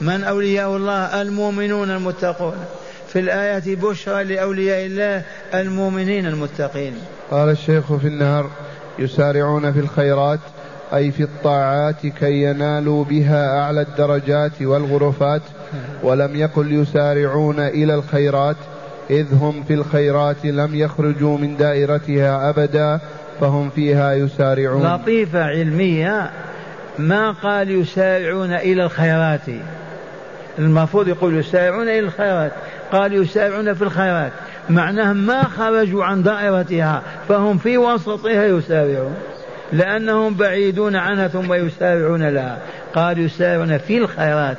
من 0.01 0.23
أولياء 0.23 0.77
الله؟ 0.77 1.21
المؤمنون 1.21 1.91
المتقون. 1.91 2.65
في 3.07 3.19
الآية 3.19 3.75
بشرى 3.75 4.23
لأولياء 4.23 4.85
الله 4.85 5.23
المؤمنين 5.53 6.25
المتقين. 6.25 6.93
قال 7.31 7.49
الشيخ 7.49 7.93
في 7.93 8.07
النهر 8.07 8.49
يسارعون 8.99 9.73
في 9.73 9.79
الخيرات 9.79 10.39
أي 10.93 11.11
في 11.11 11.23
الطاعات 11.23 12.07
كي 12.19 12.43
ينالوا 12.43 13.03
بها 13.03 13.59
أعلى 13.59 13.81
الدرجات 13.81 14.61
والغرفات 14.61 15.41
ولم 16.03 16.35
يقل 16.35 16.71
يسارعون 16.71 17.59
إلى 17.59 17.95
الخيرات 17.95 18.55
إذ 19.09 19.33
هم 19.33 19.63
في 19.63 19.73
الخيرات 19.73 20.45
لم 20.45 20.75
يخرجوا 20.75 21.37
من 21.37 21.57
دائرتها 21.57 22.49
أبدا 22.49 22.99
فهم 23.41 23.69
فيها 23.69 24.13
يسارعون. 24.13 24.83
لطيفة 24.83 25.43
علمية 25.43 26.29
ما 26.99 27.31
قال 27.31 27.71
يسارعون 27.71 28.53
إلى 28.53 28.83
الخيرات؟ 28.83 29.41
المفروض 30.59 31.07
يقول 31.07 31.37
يسارعون 31.37 31.83
إلى 31.83 31.99
الخيرات. 31.99 32.51
قال 32.91 33.13
يسارعون 33.13 33.73
في 33.73 33.81
الخيرات. 33.81 34.31
معناه 34.69 35.13
ما 35.13 35.43
خرجوا 35.43 36.03
عن 36.03 36.23
دائرتها 36.23 37.01
فهم 37.29 37.57
في 37.57 37.77
وسطها 37.77 38.45
يسارعون. 38.45 39.15
لأنهم 39.73 40.33
بعيدون 40.33 40.95
عنها 40.95 41.27
ثم 41.27 41.53
يسارعون 41.53 42.29
لها. 42.29 42.57
قال 42.95 43.19
يسارعون 43.19 43.77
في 43.77 43.97
الخيرات. 43.97 44.57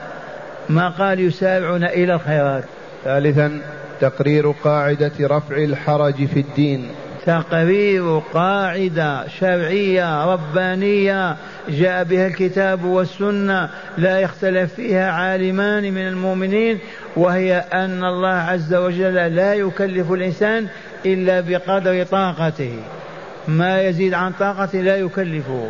ما 0.68 0.88
قال 0.88 1.20
يسارعون 1.20 1.84
إلى 1.84 2.14
الخيرات. 2.14 2.64
ثالثا 3.04 3.60
تقرير 4.00 4.50
قاعدة 4.50 5.12
رفع 5.20 5.56
الحرج 5.56 6.26
في 6.26 6.40
الدين. 6.40 6.88
تقرير 7.26 8.18
قاعدة 8.18 9.28
شرعية 9.28 10.24
ربانية 10.32 11.36
جاء 11.68 12.04
بها 12.04 12.26
الكتاب 12.26 12.84
والسنة. 12.84 13.68
لا 13.98 14.20
يختلف 14.20 14.74
فيها 14.74 15.10
عالمان 15.10 15.82
من 15.82 16.08
المؤمنين 16.08 16.78
وهي 17.16 17.64
أن 17.72 18.04
الله 18.04 18.34
عز 18.34 18.74
وجل 18.74 19.14
لا 19.14 19.54
يكلف 19.54 20.12
الإنسان 20.12 20.66
إلا 21.06 21.40
بقدر 21.40 22.04
طاقته. 22.04 22.78
ما 23.49 23.82
يزيد 23.82 24.14
عن 24.14 24.32
طاقته 24.32 24.80
لا 24.80 24.97
يكلفه 24.97 25.68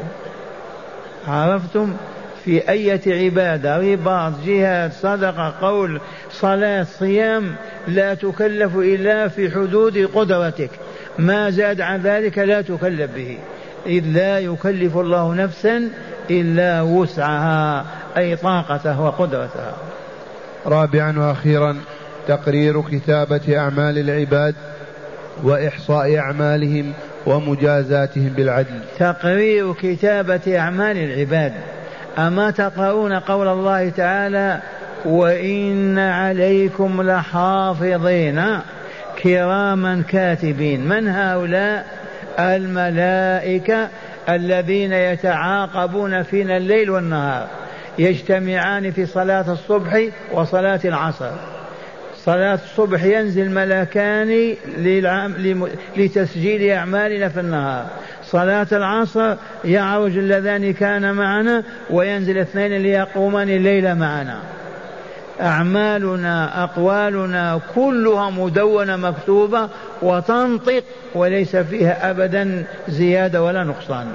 عرفتم؟ 1.26 1.96
في 2.44 2.68
أية 2.68 3.24
عبادة؟ 3.24 3.78
رباط 3.78 4.32
جهاد 4.46 4.92
صدقة 4.92 5.54
قول 5.60 6.00
صلاة 6.30 6.82
صيام 6.82 7.54
لا 7.88 8.14
تكلف 8.14 8.76
إلا 8.76 9.28
في 9.28 9.50
حدود 9.50 9.98
قدرتك. 10.14 10.70
ما 11.18 11.50
زاد 11.50 11.80
عن 11.80 12.00
ذلك 12.00 12.38
لا 12.38 12.60
تكلف 12.60 13.10
به. 13.14 13.38
إذ 13.86 14.04
لا 14.04 14.38
يكلف 14.38 14.96
الله 14.96 15.34
نفسا 15.34 15.88
إلا 16.30 16.82
وسعها 16.82 17.84
أي 18.16 18.36
طاقته 18.36 19.00
وقدرتها. 19.00 19.76
رابعا 20.66 21.18
وأخيرا 21.18 21.76
تقرير 22.28 22.82
كتابة 22.82 23.58
أعمال 23.58 23.98
العباد 23.98 24.54
وإحصاء 25.42 26.18
أعمالهم 26.18 26.92
ومجازاتهم 27.26 28.28
بالعدل. 28.28 28.80
تقرير 28.98 29.72
كتابة 29.72 30.58
أعمال 30.58 30.96
العباد. 30.96 31.52
أما 32.18 32.50
تقرؤون 32.50 33.12
قول 33.12 33.48
الله 33.48 33.88
تعالى 33.88 34.60
وإن 35.04 35.98
عليكم 35.98 37.02
لحافظين 37.02 38.60
كراما 39.22 40.02
كاتبين. 40.08 40.88
من 40.88 41.08
هؤلاء؟ 41.08 41.86
الملائكة 42.38 43.88
الذين 44.28 44.92
يتعاقبون 44.92 46.22
فينا 46.22 46.56
الليل 46.56 46.90
والنهار 46.90 47.46
يجتمعان 47.98 48.90
في 48.90 49.06
صلاة 49.06 49.52
الصبح 49.52 50.02
وصلاة 50.32 50.80
العصر. 50.84 51.30
صلاة 52.24 52.54
الصبح 52.54 53.04
ينزل 53.04 53.50
ملكان 53.50 54.54
لتسجيل 55.96 56.70
أعمالنا 56.70 57.28
في 57.28 57.40
النهار. 57.40 57.86
صلاة 58.24 58.66
العصر 58.72 59.34
يعرج 59.64 60.18
اللذان 60.18 60.72
كان 60.72 61.14
معنا 61.14 61.62
وينزل 61.90 62.38
اثنين 62.38 62.82
ليقومان 62.82 63.48
الليل 63.48 63.94
معنا. 63.94 64.38
أعمالنا 65.40 66.64
أقوالنا 66.64 67.60
كلها 67.74 68.30
مدونة 68.30 68.96
مكتوبة 68.96 69.68
وتنطق 70.02 70.84
وليس 71.14 71.56
فيها 71.56 72.10
أبدا 72.10 72.64
زيادة 72.88 73.42
ولا 73.42 73.64
نقصان. 73.64 74.06